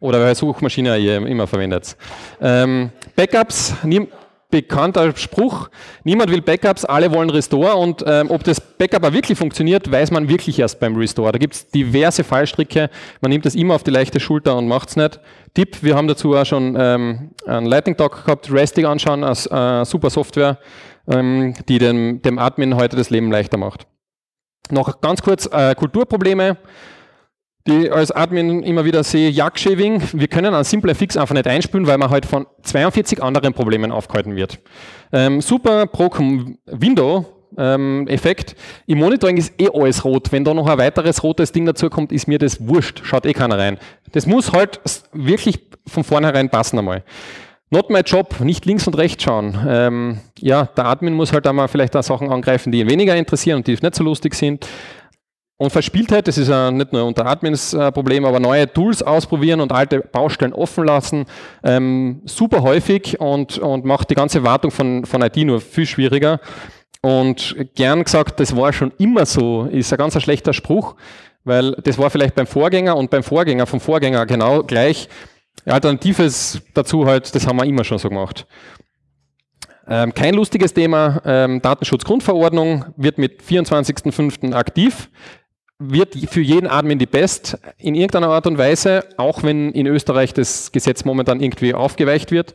Oder 0.00 0.18
bei 0.18 0.26
der 0.26 0.34
Suchmaschine 0.34 0.98
ihr 0.98 1.16
immer 1.26 1.46
verwendet. 1.46 1.96
Ähm, 2.42 2.90
Backups, 3.14 3.74
bekannter 4.60 5.14
Spruch, 5.16 5.68
niemand 6.02 6.30
will 6.30 6.40
Backups, 6.40 6.86
alle 6.86 7.12
wollen 7.12 7.28
Restore 7.28 7.76
und 7.76 8.02
ähm, 8.06 8.30
ob 8.30 8.42
das 8.42 8.58
Backup 8.58 9.04
auch 9.04 9.12
wirklich 9.12 9.36
funktioniert, 9.36 9.90
weiß 9.92 10.10
man 10.12 10.30
wirklich 10.30 10.58
erst 10.58 10.80
beim 10.80 10.96
Restore. 10.96 11.30
Da 11.32 11.38
gibt 11.38 11.54
es 11.54 11.68
diverse 11.68 12.24
Fallstricke, 12.24 12.88
man 13.20 13.30
nimmt 13.30 13.44
das 13.44 13.54
immer 13.54 13.74
auf 13.74 13.82
die 13.82 13.90
leichte 13.90 14.18
Schulter 14.18 14.56
und 14.56 14.66
macht 14.66 14.88
es 14.88 14.96
nicht. 14.96 15.20
Tipp, 15.52 15.82
wir 15.82 15.94
haben 15.94 16.08
dazu 16.08 16.34
auch 16.34 16.46
schon 16.46 16.74
ähm, 16.78 17.32
einen 17.46 17.66
Lightning 17.66 17.98
Talk 17.98 18.24
gehabt, 18.24 18.50
Restig 18.50 18.86
anschauen 18.86 19.24
als 19.24 19.44
äh, 19.44 19.84
super 19.84 20.08
Software, 20.08 20.58
ähm, 21.06 21.52
die 21.68 21.78
dem, 21.78 22.22
dem 22.22 22.38
Admin 22.38 22.76
heute 22.76 22.96
das 22.96 23.10
Leben 23.10 23.30
leichter 23.30 23.58
macht. 23.58 23.86
Noch 24.70 25.02
ganz 25.02 25.20
kurz 25.20 25.46
äh, 25.52 25.74
Kulturprobleme 25.74 26.56
die 27.66 27.90
als 27.90 28.10
Admin 28.10 28.62
immer 28.62 28.84
wieder 28.84 29.02
sehe, 29.04 29.28
Jagshaving, 29.30 30.02
wir 30.12 30.28
können 30.28 30.54
einen 30.54 30.64
simple 30.64 30.94
Fix 30.94 31.16
einfach 31.16 31.34
nicht 31.34 31.46
einspülen, 31.46 31.86
weil 31.86 31.98
man 31.98 32.10
halt 32.10 32.26
von 32.26 32.46
42 32.62 33.22
anderen 33.22 33.54
Problemen 33.54 33.92
aufgehalten 33.92 34.36
wird. 34.36 34.58
Ähm, 35.12 35.40
super 35.40 35.86
pro 35.86 36.10
Window 36.66 37.26
ähm, 37.58 38.06
Effekt. 38.08 38.56
Im 38.86 38.98
Monitoring 38.98 39.36
ist 39.36 39.60
eh 39.60 39.68
alles 39.72 40.04
rot. 40.04 40.32
Wenn 40.32 40.44
da 40.44 40.54
noch 40.54 40.66
ein 40.66 40.78
weiteres 40.78 41.22
rotes 41.22 41.52
Ding 41.52 41.66
dazu 41.66 41.90
kommt, 41.90 42.12
ist 42.12 42.28
mir 42.28 42.38
das 42.38 42.66
wurscht. 42.66 43.00
Schaut 43.04 43.26
eh 43.26 43.32
keiner 43.32 43.58
rein. 43.58 43.78
Das 44.12 44.26
muss 44.26 44.52
halt 44.52 44.80
wirklich 45.12 45.60
von 45.86 46.04
vornherein 46.04 46.50
passen 46.50 46.78
einmal. 46.78 47.02
Not 47.70 47.90
my 47.90 48.00
job, 48.00 48.38
nicht 48.40 48.64
links 48.64 48.86
und 48.86 48.96
rechts 48.96 49.24
schauen. 49.24 49.58
Ähm, 49.68 50.20
ja, 50.38 50.66
der 50.66 50.84
Admin 50.86 51.14
muss 51.14 51.32
halt 51.32 51.48
einmal 51.48 51.66
vielleicht 51.66 51.96
auch 51.96 52.02
Sachen 52.02 52.30
angreifen, 52.30 52.70
die 52.70 52.78
ihn 52.78 52.88
weniger 52.88 53.16
interessieren 53.16 53.56
und 53.56 53.66
die 53.66 53.72
nicht 53.72 53.94
so 53.94 54.04
lustig 54.04 54.34
sind. 54.34 54.68
Und 55.58 55.70
Verspieltheit, 55.70 56.28
das 56.28 56.36
ist 56.36 56.48
ja 56.48 56.70
nicht 56.70 56.92
nur 56.92 57.04
unter 57.04 57.24
Admins 57.24 57.72
äh, 57.72 57.90
Problem, 57.90 58.26
aber 58.26 58.40
neue 58.40 58.70
Tools 58.70 59.02
ausprobieren 59.02 59.60
und 59.60 59.72
alte 59.72 60.00
Baustellen 60.00 60.52
offen 60.52 60.84
lassen, 60.84 61.24
ähm, 61.64 62.20
super 62.26 62.62
häufig 62.62 63.18
und, 63.20 63.56
und 63.58 63.86
macht 63.86 64.10
die 64.10 64.14
ganze 64.14 64.44
Wartung 64.44 64.70
von, 64.70 65.06
von 65.06 65.22
IT 65.22 65.36
nur 65.38 65.62
viel 65.62 65.86
schwieriger. 65.86 66.40
Und 67.00 67.56
gern 67.74 68.04
gesagt, 68.04 68.38
das 68.38 68.54
war 68.54 68.72
schon 68.74 68.92
immer 68.98 69.24
so, 69.24 69.64
ist 69.64 69.92
ein 69.92 69.96
ganz 69.96 70.14
ein 70.14 70.20
schlechter 70.20 70.52
Spruch, 70.52 70.94
weil 71.44 71.72
das 71.84 71.96
war 71.96 72.10
vielleicht 72.10 72.34
beim 72.34 72.46
Vorgänger 72.46 72.94
und 72.96 73.10
beim 73.10 73.22
Vorgänger 73.22 73.64
vom 73.64 73.80
Vorgänger 73.80 74.26
genau 74.26 74.62
gleich. 74.62 75.08
Alternatives 75.64 76.60
dazu 76.74 77.06
halt, 77.06 77.34
das 77.34 77.46
haben 77.46 77.56
wir 77.56 77.64
immer 77.64 77.84
schon 77.84 77.98
so 77.98 78.10
gemacht. 78.10 78.46
Ähm, 79.88 80.12
kein 80.12 80.34
lustiges 80.34 80.74
Thema, 80.74 81.22
ähm, 81.24 81.62
Datenschutzgrundverordnung 81.62 82.86
wird 82.96 83.18
mit 83.18 83.40
24.05. 83.40 84.52
aktiv 84.52 85.08
wird 85.78 86.14
für 86.30 86.40
jeden 86.40 86.66
Admin 86.66 86.98
die 86.98 87.06
Best 87.06 87.58
in 87.76 87.94
irgendeiner 87.94 88.28
Art 88.28 88.46
und 88.46 88.56
Weise, 88.56 89.04
auch 89.18 89.42
wenn 89.42 89.72
in 89.72 89.86
Österreich 89.86 90.32
das 90.32 90.72
Gesetz 90.72 91.04
momentan 91.04 91.40
irgendwie 91.40 91.74
aufgeweicht 91.74 92.30
wird. 92.30 92.54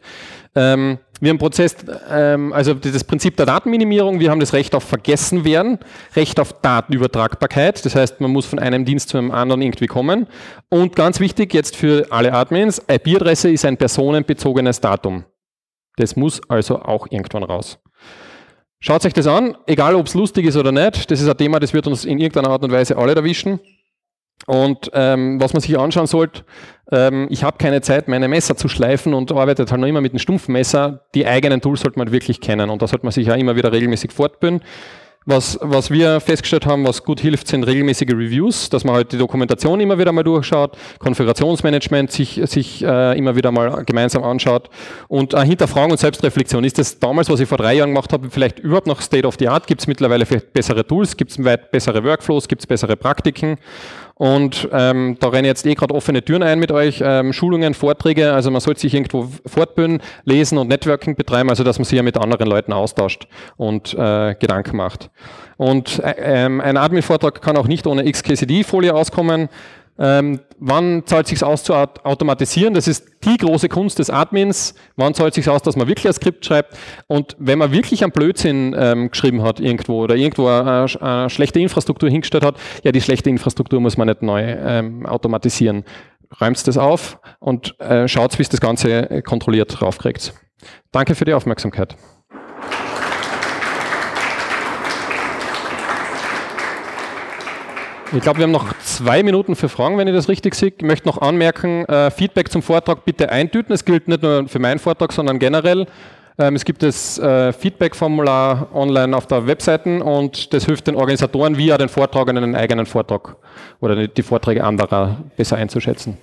Ähm, 0.55 0.97
wir 1.19 1.29
haben 1.29 1.37
Prozess, 1.37 1.75
ähm, 2.09 2.51
also 2.51 2.73
das 2.73 3.03
Prinzip 3.03 3.37
der 3.37 3.45
Datenminimierung, 3.45 4.19
wir 4.19 4.31
haben 4.31 4.39
das 4.39 4.53
Recht 4.53 4.73
auf 4.73 4.83
Vergessen 4.83 5.45
werden, 5.45 5.77
Recht 6.15 6.39
auf 6.39 6.61
Datenübertragbarkeit, 6.61 7.85
das 7.85 7.95
heißt, 7.95 8.21
man 8.21 8.31
muss 8.31 8.47
von 8.47 8.57
einem 8.57 8.85
Dienst 8.85 9.09
zu 9.09 9.19
einem 9.19 9.29
anderen 9.29 9.61
irgendwie 9.61 9.87
kommen. 9.87 10.27
Und 10.69 10.95
ganz 10.95 11.19
wichtig 11.19 11.53
jetzt 11.53 11.75
für 11.75 12.07
alle 12.09 12.33
Admins, 12.33 12.81
IP-Adresse 12.87 13.51
ist 13.51 13.65
ein 13.65 13.77
personenbezogenes 13.77 14.81
Datum. 14.81 15.25
Das 15.97 16.15
muss 16.15 16.41
also 16.49 16.79
auch 16.81 17.05
irgendwann 17.11 17.43
raus. 17.43 17.77
Schaut 18.83 19.05
euch 19.05 19.13
das 19.13 19.27
an, 19.27 19.55
egal 19.67 19.93
ob 19.93 20.07
es 20.07 20.15
lustig 20.15 20.47
ist 20.47 20.57
oder 20.57 20.71
nicht. 20.71 21.11
Das 21.11 21.21
ist 21.21 21.29
ein 21.29 21.37
Thema, 21.37 21.59
das 21.59 21.71
wird 21.71 21.85
uns 21.85 22.03
in 22.03 22.17
irgendeiner 22.17 22.49
Art 22.49 22.63
und 22.63 22.71
Weise 22.71 22.97
alle 22.97 23.13
erwischen. 23.13 23.59
Und 24.47 24.89
ähm, 24.95 25.39
was 25.39 25.53
man 25.53 25.61
sich 25.61 25.77
anschauen 25.77 26.07
sollte, 26.07 26.43
ähm, 26.91 27.27
ich 27.29 27.43
habe 27.43 27.59
keine 27.59 27.81
Zeit, 27.81 28.07
meine 28.07 28.27
Messer 28.27 28.57
zu 28.57 28.67
schleifen 28.67 29.13
und 29.13 29.31
arbeitet 29.31 29.71
halt 29.71 29.79
noch 29.79 29.87
immer 29.87 30.01
mit 30.01 30.13
einem 30.13 30.19
stumpfen 30.19 30.53
Messer. 30.53 31.05
Die 31.13 31.27
eigenen 31.27 31.61
Tools 31.61 31.81
sollte 31.81 31.99
man 31.99 32.11
wirklich 32.11 32.41
kennen 32.41 32.71
und 32.71 32.81
da 32.81 32.87
sollte 32.87 33.05
man 33.05 33.11
sich 33.11 33.27
ja 33.27 33.35
immer 33.35 33.55
wieder 33.55 33.71
regelmäßig 33.71 34.11
fortbilden. 34.11 34.61
Was, 35.25 35.59
was 35.61 35.91
wir 35.91 36.19
festgestellt 36.19 36.65
haben, 36.65 36.83
was 36.83 37.03
gut 37.03 37.19
hilft, 37.19 37.47
sind 37.47 37.63
regelmäßige 37.63 38.09
Reviews, 38.09 38.71
dass 38.71 38.83
man 38.83 38.95
halt 38.95 39.11
die 39.11 39.19
Dokumentation 39.19 39.79
immer 39.79 39.99
wieder 39.99 40.11
mal 40.11 40.23
durchschaut, 40.23 40.75
Konfigurationsmanagement 40.97 42.11
sich, 42.11 42.41
sich 42.45 42.83
äh, 42.83 43.15
immer 43.15 43.35
wieder 43.35 43.51
mal 43.51 43.83
gemeinsam 43.85 44.23
anschaut 44.23 44.71
und 45.09 45.35
äh, 45.35 45.45
Hinterfragen 45.45 45.91
und 45.91 45.99
Selbstreflexion. 45.99 46.63
Ist 46.63 46.79
das 46.79 46.97
damals, 46.97 47.29
was 47.29 47.39
ich 47.39 47.47
vor 47.47 47.59
drei 47.59 47.75
Jahren 47.75 47.89
gemacht 47.89 48.11
habe, 48.13 48.31
vielleicht 48.31 48.57
überhaupt 48.57 48.87
noch 48.87 48.99
State 48.99 49.27
of 49.27 49.35
the 49.37 49.47
Art? 49.47 49.67
Gibt 49.67 49.81
es 49.81 49.87
mittlerweile 49.87 50.25
vielleicht 50.25 50.53
bessere 50.53 50.87
Tools? 50.87 51.15
Gibt 51.15 51.29
es 51.29 51.45
weit 51.45 51.69
bessere 51.69 52.03
Workflows? 52.03 52.47
Gibt 52.47 52.63
es 52.63 52.65
bessere 52.65 52.97
Praktiken? 52.97 53.59
Und 54.21 54.69
ähm, 54.71 55.17
da 55.19 55.29
rennen 55.29 55.45
jetzt 55.45 55.65
eh 55.65 55.73
gerade 55.73 55.95
offene 55.95 56.23
Türen 56.23 56.43
ein 56.43 56.59
mit 56.59 56.71
euch, 56.71 57.01
ähm, 57.03 57.33
Schulungen, 57.33 57.73
Vorträge, 57.73 58.33
also 58.33 58.51
man 58.51 58.61
sollte 58.61 58.79
sich 58.79 58.93
irgendwo 58.93 59.27
fortbilden, 59.47 59.99
lesen 60.25 60.59
und 60.59 60.67
Networking 60.67 61.15
betreiben, 61.15 61.49
also 61.49 61.63
dass 61.63 61.79
man 61.79 61.85
sich 61.85 61.97
ja 61.97 62.03
mit 62.03 62.17
anderen 62.17 62.45
Leuten 62.45 62.71
austauscht 62.71 63.27
und 63.57 63.95
äh, 63.95 64.35
Gedanken 64.35 64.77
macht. 64.77 65.09
Und 65.57 65.97
äh, 66.03 66.13
ähm, 66.19 66.61
ein 66.61 66.77
Admin-Vortrag 66.77 67.41
kann 67.41 67.57
auch 67.57 67.65
nicht 67.65 67.87
ohne 67.87 68.03
XKCD-Folie 68.03 68.93
auskommen. 68.93 69.49
Ähm, 69.99 70.39
wann 70.59 71.05
zahlt 71.05 71.27
sich 71.27 71.43
aus 71.43 71.63
zu 71.63 71.73
automatisieren? 71.73 72.73
Das 72.73 72.87
ist 72.87 73.05
die 73.23 73.37
große 73.37 73.69
Kunst 73.69 73.99
des 73.99 74.09
Admins. 74.09 74.73
Wann 74.95 75.13
zahlt 75.13 75.33
sich 75.33 75.47
aus, 75.49 75.61
dass 75.61 75.75
man 75.75 75.87
wirklich 75.87 76.07
ein 76.07 76.13
Skript 76.13 76.45
schreibt? 76.45 76.77
Und 77.07 77.35
wenn 77.39 77.59
man 77.59 77.71
wirklich 77.71 78.03
einen 78.03 78.11
Blödsinn 78.11 78.75
ähm, 78.77 79.11
geschrieben 79.11 79.43
hat 79.43 79.59
irgendwo 79.59 80.01
oder 80.01 80.15
irgendwo 80.15 80.47
eine, 80.47 80.85
eine, 80.99 81.29
schlechte 81.29 81.59
Infrastruktur 81.59 82.09
hingestellt 82.09 82.45
hat, 82.45 82.57
ja, 82.83 82.91
die 82.91 83.01
schlechte 83.01 83.29
Infrastruktur 83.29 83.79
muss 83.79 83.97
man 83.97 84.07
nicht 84.07 84.21
neu 84.21 84.41
ähm, 84.43 85.05
automatisieren. 85.05 85.83
Räumt 86.39 86.65
das 86.65 86.77
auf 86.77 87.19
und 87.39 87.79
äh, 87.79 88.07
schaut, 88.07 88.37
wie 88.39 88.43
es 88.43 88.49
das 88.49 88.61
Ganze 88.61 89.09
äh, 89.09 89.21
kontrolliert 89.21 89.79
draufkriegt. 89.79 90.33
Danke 90.91 91.15
für 91.15 91.25
die 91.25 91.33
Aufmerksamkeit. 91.33 91.97
Ich 98.13 98.21
glaube, 98.21 98.39
wir 98.39 98.43
haben 98.43 98.51
noch 98.51 98.73
zwei 98.83 99.23
Minuten 99.23 99.55
für 99.55 99.69
Fragen, 99.69 99.97
wenn 99.97 100.05
ich 100.05 100.13
das 100.13 100.27
richtig 100.27 100.53
sehe. 100.55 100.73
Ich 100.75 100.83
möchte 100.83 101.07
noch 101.07 101.21
anmerken, 101.21 101.85
äh, 101.85 102.11
Feedback 102.11 102.51
zum 102.51 102.61
Vortrag 102.61 103.05
bitte 103.05 103.29
eintüten. 103.29 103.73
Es 103.73 103.85
gilt 103.85 104.09
nicht 104.09 104.21
nur 104.21 104.49
für 104.49 104.59
meinen 104.59 104.79
Vortrag, 104.79 105.13
sondern 105.13 105.39
generell. 105.39 105.87
Ähm, 106.37 106.55
es 106.55 106.65
gibt 106.65 106.83
das 106.83 107.17
äh, 107.19 107.53
Feedback-Formular 107.53 108.67
online 108.73 109.15
auf 109.15 109.27
der 109.27 109.47
Webseite 109.47 110.03
und 110.03 110.53
das 110.53 110.65
hilft 110.65 110.87
den 110.87 110.95
Organisatoren, 110.95 111.55
wie 111.55 111.71
auch 111.71 111.77
den 111.77 111.87
Vortragenden 111.87 112.43
einen 112.43 112.55
eigenen 112.55 112.85
Vortrag 112.85 113.37
oder 113.79 114.07
die 114.07 114.23
Vorträge 114.23 114.61
anderer 114.61 115.17
besser 115.37 115.55
einzuschätzen. 115.55 116.17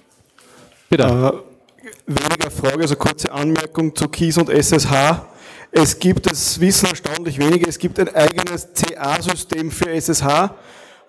Bitte. 0.90 1.05
Äh, 1.05 1.83
weniger 2.07 2.51
Frage, 2.51 2.83
also 2.83 2.96
kurze 2.96 3.33
Anmerkung 3.33 3.96
zu 3.96 4.09
Keys 4.09 4.37
und 4.37 4.51
SSH. 4.51 5.24
Es 5.70 5.98
gibt, 5.98 6.31
das 6.31 6.61
wissen 6.61 6.87
erstaunlich 6.87 7.38
wenige, 7.38 7.66
es 7.66 7.79
gibt 7.79 7.98
ein 7.98 8.14
eigenes 8.14 8.68
CA-System 8.74 9.70
für 9.70 9.88
SSH 9.88 10.51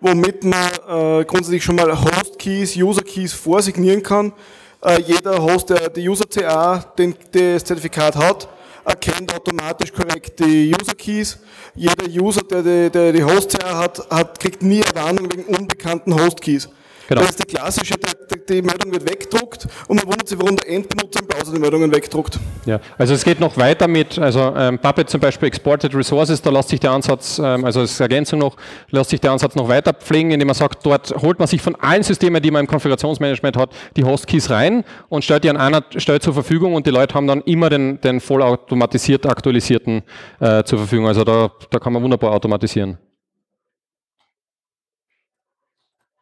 womit 0.01 0.43
man 0.43 0.71
äh, 0.87 1.25
grundsätzlich 1.25 1.63
schon 1.63 1.75
mal 1.75 1.91
Host-Keys, 1.91 2.75
User-Keys 2.75 3.33
vorsignieren 3.33 4.03
kann. 4.03 4.33
Äh, 4.81 5.01
jeder 5.01 5.41
Host, 5.41 5.69
der 5.69 5.89
die 5.89 6.07
User-CA, 6.07 6.77
den, 6.97 7.15
das 7.31 7.65
Zertifikat 7.65 8.15
hat, 8.15 8.47
erkennt 8.85 9.33
automatisch 9.35 9.91
korrekt 9.91 10.39
die 10.39 10.73
User-Keys. 10.73 11.39
Jeder 11.75 12.07
User, 12.07 12.41
der 12.41 12.63
die, 12.63 12.89
der 12.89 13.11
die 13.11 13.23
Host-CA 13.23 13.77
hat, 13.77 14.09
hat, 14.09 14.39
kriegt 14.39 14.61
nie 14.61 14.83
eine 14.83 14.95
Warnung 14.95 15.31
wegen 15.31 15.43
unbekannten 15.43 16.13
Host-Keys. 16.13 16.69
Genau. 17.09 17.21
Das 17.21 17.31
ist 17.31 17.39
die 17.39 17.55
klassische, 17.55 17.95
die, 17.95 18.53
die 18.53 18.61
Meldung 18.61 18.91
wird 18.91 19.09
weggedruckt 19.09 19.67
und 19.87 19.95
man 19.97 20.05
wundert 20.05 20.29
sich, 20.29 20.37
warum 20.37 20.55
der 20.55 20.69
Endbenutzer 20.69 21.21
im 21.21 21.27
Browser 21.27 21.51
die 21.51 21.59
Meldungen 21.59 21.91
wegdruckt. 21.91 22.39
Ja, 22.67 22.79
also 22.99 23.15
es 23.15 23.23
geht 23.23 23.39
noch 23.39 23.57
weiter 23.57 23.87
mit, 23.87 24.19
also 24.19 24.53
ähm, 24.55 24.77
Puppet 24.77 25.09
zum 25.09 25.19
Beispiel 25.19 25.47
Exported 25.47 25.95
Resources, 25.95 26.39
da 26.39 26.51
lässt 26.51 26.69
sich 26.69 26.79
der 26.79 26.91
Ansatz, 26.91 27.39
ähm, 27.43 27.65
also 27.65 27.79
als 27.79 27.99
Ergänzung 27.99 28.37
noch, 28.37 28.57
lässt 28.91 29.09
sich 29.09 29.19
der 29.19 29.31
Ansatz 29.31 29.55
noch 29.55 29.67
weiter 29.67 29.91
pflegen, 29.91 30.29
indem 30.29 30.45
man 30.45 30.55
sagt, 30.55 30.85
dort 30.85 31.09
holt 31.19 31.39
man 31.39 31.47
sich 31.47 31.63
von 31.63 31.73
allen 31.77 32.03
Systemen, 32.03 32.43
die 32.43 32.51
man 32.51 32.65
im 32.65 32.67
Konfigurationsmanagement 32.67 33.57
hat, 33.57 33.71
die 33.97 34.03
Hostkeys 34.03 34.51
rein 34.51 34.83
und 35.09 35.23
stellt 35.23 35.43
die 35.43 35.49
an 35.49 35.57
einer 35.57 35.83
Stelle 35.97 36.19
zur 36.19 36.35
Verfügung 36.35 36.75
und 36.75 36.85
die 36.85 36.91
Leute 36.91 37.15
haben 37.15 37.25
dann 37.25 37.41
immer 37.41 37.71
den, 37.71 37.99
den 38.01 38.19
vollautomatisiert 38.19 39.25
aktualisierten 39.25 40.03
äh, 40.39 40.63
zur 40.63 40.77
Verfügung. 40.77 41.07
Also 41.07 41.23
da, 41.23 41.49
da 41.71 41.79
kann 41.79 41.91
man 41.91 42.03
wunderbar 42.03 42.33
automatisieren. 42.33 42.99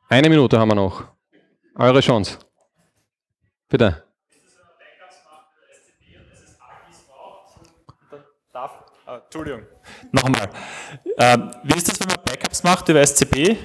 Eine 0.09 0.29
Minute 0.29 0.57
haben 0.57 0.69
wir 0.69 0.75
noch. 0.75 1.03
Eure 1.75 1.99
Chance. 1.99 2.37
Bitte. 3.67 4.03
Äh, 9.07 9.19
Entschuldigung, 9.23 9.61
nochmal. 10.11 10.49
Äh, 11.17 11.37
wie 11.63 11.77
ist 11.77 11.89
das, 11.89 11.99
wenn 11.99 12.07
man 12.07 12.17
Backups 12.25 12.63
macht 12.63 12.89
über 12.89 13.05
SCP 13.05 13.57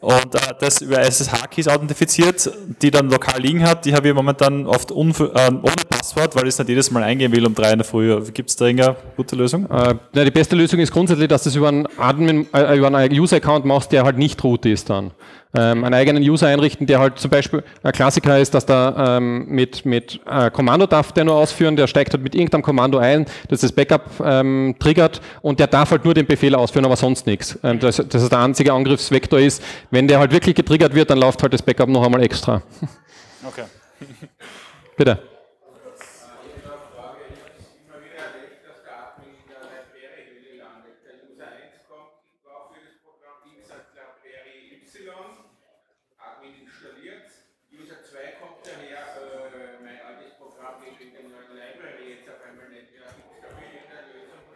und 0.00 0.34
äh, 0.34 0.38
das 0.60 0.80
über 0.82 1.00
SSH-Keys 1.00 1.68
authentifiziert, 1.68 2.50
die 2.80 2.90
dann 2.90 3.08
lokal 3.08 3.40
liegen 3.40 3.64
hat? 3.64 3.84
Die 3.84 3.94
habe 3.94 4.08
ich 4.08 4.14
momentan 4.14 4.66
oft 4.66 4.90
äh, 4.90 4.94
ohne 4.94 5.84
Passwort, 5.88 6.34
weil 6.36 6.44
ich 6.44 6.50
es 6.50 6.58
nicht 6.58 6.68
jedes 6.68 6.90
Mal 6.90 7.04
eingehen 7.04 7.32
will 7.32 7.46
um 7.46 7.54
drei 7.54 7.72
in 7.72 7.78
der 7.78 7.84
Früh. 7.84 8.20
Gibt 8.32 8.50
es 8.50 8.56
da 8.56 8.66
irgendeine 8.66 8.96
gute 9.16 9.36
Lösung? 9.36 9.68
Äh, 9.70 9.94
ja, 10.12 10.24
die 10.24 10.30
beste 10.30 10.56
Lösung 10.56 10.80
ist 10.80 10.92
grundsätzlich, 10.92 11.28
dass 11.28 11.44
du 11.44 11.48
es 11.50 11.56
über 11.56 11.68
einen, 11.68 11.86
Admin, 11.98 12.46
äh, 12.52 12.76
über 12.76 12.88
einen 12.88 13.12
User-Account 13.12 13.64
machst, 13.64 13.92
der 13.92 14.04
halt 14.04 14.18
nicht 14.18 14.42
root 14.42 14.66
ist 14.66 14.90
dann 14.90 15.12
ähm, 15.54 15.84
einen 15.84 15.94
eigenen 15.94 16.22
User 16.22 16.46
einrichten, 16.46 16.86
der 16.86 16.98
halt 16.98 17.18
zum 17.18 17.30
Beispiel, 17.30 17.62
ein 17.82 17.92
Klassiker 17.92 18.38
ist, 18.38 18.54
dass 18.54 18.66
da 18.66 19.16
ähm, 19.18 19.46
mit, 19.48 19.84
mit 19.84 20.20
äh, 20.26 20.50
Kommando 20.50 20.86
darf 20.86 21.12
der 21.12 21.24
nur 21.24 21.34
ausführen, 21.34 21.76
der 21.76 21.86
steigt 21.86 22.12
halt 22.12 22.22
mit 22.22 22.34
irgendeinem 22.34 22.62
Kommando 22.62 22.98
ein, 22.98 23.26
das 23.48 23.60
das 23.60 23.72
Backup 23.72 24.10
ähm, 24.24 24.74
triggert 24.78 25.20
und 25.42 25.60
der 25.60 25.66
darf 25.66 25.90
halt 25.90 26.04
nur 26.04 26.14
den 26.14 26.26
Befehl 26.26 26.54
ausführen, 26.54 26.84
aber 26.84 26.96
sonst 26.96 27.26
nichts. 27.26 27.58
Ähm, 27.62 27.78
das, 27.78 27.96
das 27.96 28.22
ist 28.22 28.32
der 28.32 28.38
einzige 28.38 28.72
Angriffsvektor 28.72 29.40
ist, 29.40 29.62
wenn 29.90 30.08
der 30.08 30.18
halt 30.18 30.32
wirklich 30.32 30.54
getriggert 30.54 30.94
wird, 30.94 31.10
dann 31.10 31.18
läuft 31.18 31.42
halt 31.42 31.52
das 31.52 31.62
Backup 31.62 31.88
noch 31.88 32.04
einmal 32.04 32.22
extra. 32.22 32.62
Okay. 33.46 33.64
Bitte. 34.96 35.31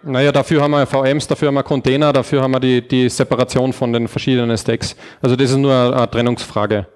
Naja, 0.08 0.30
dafür 0.30 0.62
haben 0.62 0.70
wir 0.70 0.86
VMs, 0.86 1.26
dafür 1.26 1.48
haben 1.48 1.56
wir 1.56 1.64
Container, 1.64 2.12
dafür 2.12 2.40
haben 2.40 2.52
wir 2.52 2.60
die, 2.60 2.86
die 2.86 3.08
Separation 3.08 3.72
von 3.72 3.92
den 3.92 4.06
verschiedenen 4.06 4.56
Stacks. 4.56 4.94
Also 5.20 5.34
das 5.34 5.50
ist 5.50 5.56
nur 5.56 5.74
eine 5.74 6.08
Trennungsfrage. 6.08 6.86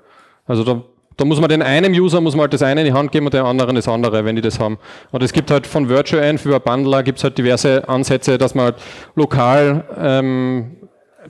Also 0.46 0.62
da, 0.62 0.80
da 1.16 1.24
muss 1.24 1.40
man 1.40 1.48
den 1.48 1.60
einen 1.60 1.92
User 1.92 2.20
muss 2.20 2.34
man 2.34 2.42
halt 2.42 2.52
das 2.52 2.62
eine 2.62 2.82
in 2.82 2.86
die 2.86 2.92
Hand 2.92 3.10
geben 3.10 3.26
und 3.26 3.34
den 3.34 3.42
anderen 3.42 3.74
das 3.74 3.88
andere, 3.88 4.24
wenn 4.24 4.36
die 4.36 4.42
das 4.42 4.60
haben. 4.60 4.78
Und 5.10 5.24
es 5.24 5.32
gibt 5.32 5.50
halt 5.50 5.66
von 5.66 5.88
VirtualEnv 5.88 6.46
über 6.46 6.60
Bundler 6.60 7.02
gibt 7.02 7.18
es 7.18 7.24
halt 7.24 7.36
diverse 7.36 7.88
Ansätze, 7.88 8.38
dass 8.38 8.54
man 8.54 8.66
halt 8.66 8.76
lokal 9.16 9.84
ähm, 9.98 10.76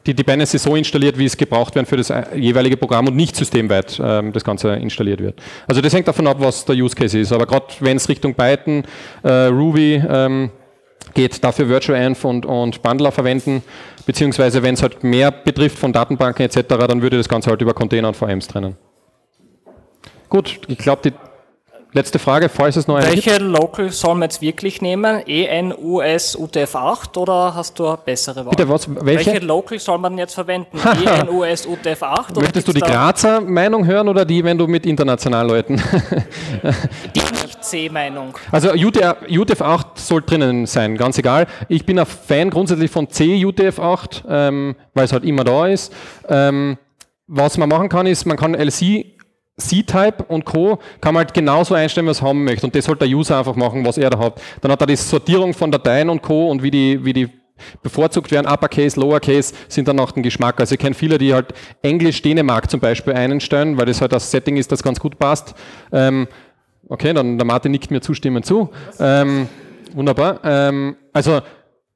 die 0.05 0.13
Dependency 0.13 0.59
so 0.59 0.77
installiert, 0.77 1.17
wie 1.17 1.25
es 1.25 1.35
gebraucht 1.35 1.77
werden 1.77 1.87
für 1.87 1.97
das 1.97 2.13
jeweilige 2.35 2.77
Programm 2.77 3.09
und 3.09 3.17
nicht 3.17 3.35
systemweit 3.37 3.99
ähm, 4.05 4.35
das 4.35 4.45
Ganze 4.45 4.75
installiert 4.75 5.21
wird. 5.21 5.41
Also 5.67 5.81
das 5.81 5.95
hängt 5.95 6.09
davon 6.09 6.27
ab, 6.27 6.37
was 6.41 6.63
der 6.67 6.77
Use 6.77 6.95
Case 6.95 7.19
ist. 7.19 7.33
Aber 7.33 7.47
gerade 7.47 7.67
wenn 7.81 7.97
es 7.97 8.07
Richtung 8.07 8.35
Python, 8.35 8.85
äh, 9.23 9.47
Ruby, 9.47 10.03
ähm, 10.07 10.51
geht, 11.15 11.43
dafür 11.45 11.69
VirtualEnv 11.69 12.25
und, 12.25 12.47
und 12.47 12.83
Bundler 12.83 13.13
verwenden, 13.13 13.63
beziehungsweise 14.07 14.63
wenn 14.63 14.75
es 14.75 14.83
halt 14.83 15.05
mehr 15.05 15.31
betrifft 15.31 15.79
von 15.79 15.93
Datenbanken 15.93 16.45
etc., 16.45 16.63
dann 16.69 17.03
würde 17.03 17.17
das 17.17 17.29
Ganze 17.29 17.51
halt 17.51 17.61
über 17.63 17.75
Container 17.75 18.09
und 18.09 18.17
VMs 18.17 18.49
trennen. 18.49 18.77
Gut, 20.29 20.61
ich 20.69 20.79
glaube, 20.79 21.11
die 21.11 21.13
Letzte 21.93 22.21
Frage, 22.21 22.49
falls 22.49 22.77
es 22.77 22.87
noch 22.87 22.97
eine 22.97 23.09
Welche 23.09 23.33
gibt. 23.33 23.43
Local 23.43 23.91
soll 23.91 24.15
man 24.15 24.23
jetzt 24.23 24.41
wirklich 24.41 24.81
nehmen? 24.81 25.27
ENUS 25.27 26.39
UTF-8 26.39 27.19
oder 27.19 27.53
hast 27.53 27.77
du 27.81 27.89
eine 27.89 27.97
bessere 27.97 28.47
Wahl? 28.47 28.51
Bitte, 28.51 28.69
was, 28.69 28.89
welche? 28.89 29.33
welche 29.33 29.45
Local 29.45 29.79
soll 29.81 29.99
man 29.99 30.17
jetzt 30.17 30.35
verwenden? 30.35 30.79
ENUS 31.05 31.67
UTF-8? 31.67 32.41
Möchtest 32.41 32.69
du 32.69 32.73
die 32.73 32.81
Grazer 32.81 33.41
Meinung 33.41 33.85
hören 33.85 34.09
oder 34.09 34.25
die, 34.25 34.45
wenn 34.45 34.57
du 34.57 34.69
mit 34.69 34.87
internationalen 34.87 35.49
Leuten? 35.49 35.77
die 37.17 37.21
Nicht-C-Meinung. 37.61 38.39
Also 38.51 38.71
UTF-8 38.71 39.85
soll 39.95 40.23
drinnen 40.23 40.67
sein, 40.67 40.97
ganz 40.97 41.19
egal. 41.19 41.47
Ich 41.69 41.85
bin 41.85 41.99
ein 41.99 42.07
Fan 42.07 42.49
grundsätzlich 42.49 42.91
von 42.91 43.09
C 43.11 43.45
UTF-8, 43.45 44.25
ähm, 44.29 44.77
weil 44.95 45.05
es 45.05 45.13
halt 45.13 45.25
immer 45.25 45.45
da 45.45 45.67
ist. 45.67 45.93
Ähm, 46.29 46.79
was 47.27 47.59
man 47.59 47.69
machen 47.69 47.89
kann, 47.89 48.07
ist, 48.07 48.25
man 48.25 48.37
kann 48.37 48.55
LC 48.55 49.05
C-Type 49.59 50.25
und 50.29 50.47
Co. 50.47 50.79
kann 51.03 51.13
man 51.13 51.25
halt 51.25 51.35
genauso 51.35 51.75
einstellen, 51.75 52.07
was 52.07 52.23
haben 52.23 52.45
möchte. 52.45 52.67
Und 52.67 52.75
das 52.75 52.87
sollte 52.87 53.07
der 53.07 53.15
User 53.15 53.39
einfach 53.39 53.57
machen, 53.57 53.85
was 53.85 53.99
er 53.99 54.09
da 54.09 54.19
hat. 54.19 54.41
Dann 54.63 54.73
hat 54.73 54.81
er 54.81 54.87
die 54.87 54.97
Sortierung 54.97 55.53
von 55.53 55.71
Dateien 55.71 56.09
und 56.09 56.23
Co. 56.23 56.51
und 56.51 56.63
wie 56.63 56.71
die, 56.71 57.05
wie 57.05 57.13
die 57.13 57.29
bevorzugt 57.83 58.31
werden, 58.31 58.47
Uppercase, 58.47 58.99
Lowercase, 58.99 59.53
sind 59.69 59.87
dann 59.87 60.01
auch 60.01 60.13
den 60.13 60.23
Geschmack. 60.23 60.59
Also 60.61 60.77
ich 60.77 60.79
kenne 60.81 60.95
viele, 60.95 61.19
die 61.19 61.35
halt 61.35 61.53
Englisch 61.83 62.23
Dänemark 62.23 62.71
zum 62.71 62.81
Beispiel 62.81 63.13
einstellen, 63.13 63.77
weil 63.77 63.85
das 63.85 64.01
halt 64.01 64.13
das 64.13 64.31
Setting 64.31 64.57
ist, 64.57 64.73
das 64.73 64.83
ganz 64.83 64.99
gut 64.99 65.19
passt. 65.19 65.55
Ähm, 65.93 66.27
okay, 66.91 67.15
dann 67.15 67.39
der 67.39 67.47
Martin 67.47 67.73
nickt 67.73 67.91
mir 67.91 68.03
zustimmend 68.03 68.45
zu. 68.45 68.69
Ähm, 68.99 69.49
wunderbar. 69.95 70.41
Ähm, 70.45 70.97
also 71.15 71.41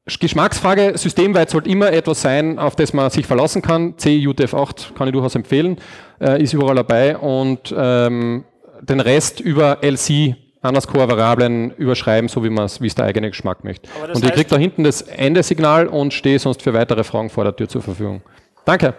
Geschmacksfrage, 0.07 0.96
systemweit 0.96 1.50
sollte 1.50 1.70
immer 1.70 1.92
etwas 1.92 2.20
sein, 2.22 2.59
auf 2.59 2.76
das 2.76 2.92
man 2.92 3.11
sich 3.11 3.26
verlassen 3.26 3.62
kann. 3.62 3.98
C, 3.98 4.26
UTF-8 4.26 4.94
kann 4.94 5.09
ich 5.09 5.12
durchaus 5.12 5.35
empfehlen, 5.35 5.78
äh, 6.20 6.42
ist 6.42 6.52
überall 6.52 6.76
dabei 6.76 7.16
und 7.16 7.74
ähm, 7.76 8.44
den 8.83 9.00
Rest 9.00 9.40
über 9.40 9.78
LC 9.83 10.37
Underscore-Variablen 10.62 11.72
überschreiben, 11.72 12.28
so 12.28 12.42
wie 12.42 12.50
man 12.50 12.64
es, 12.64 12.80
wie 12.80 12.87
es 12.87 12.94
der 12.94 13.04
eigene 13.04 13.28
Geschmack 13.28 13.64
möchte. 13.64 13.88
Und 14.12 14.24
ich 14.24 14.33
kriege 14.33 14.48
da 14.48 14.57
hinten 14.57 14.85
das 14.85 15.02
Endesignal 15.02 15.88
und 15.88 16.14
stehe 16.14 16.38
sonst 16.38 16.62
für 16.62 16.72
weitere 16.72 17.04
Fragen 17.04 17.28
vor 17.28 17.44
der 17.44 17.54
Tür 17.54 17.68
zur 17.68 17.83
Verfügung. 17.83 18.22
Danke. 18.64 18.94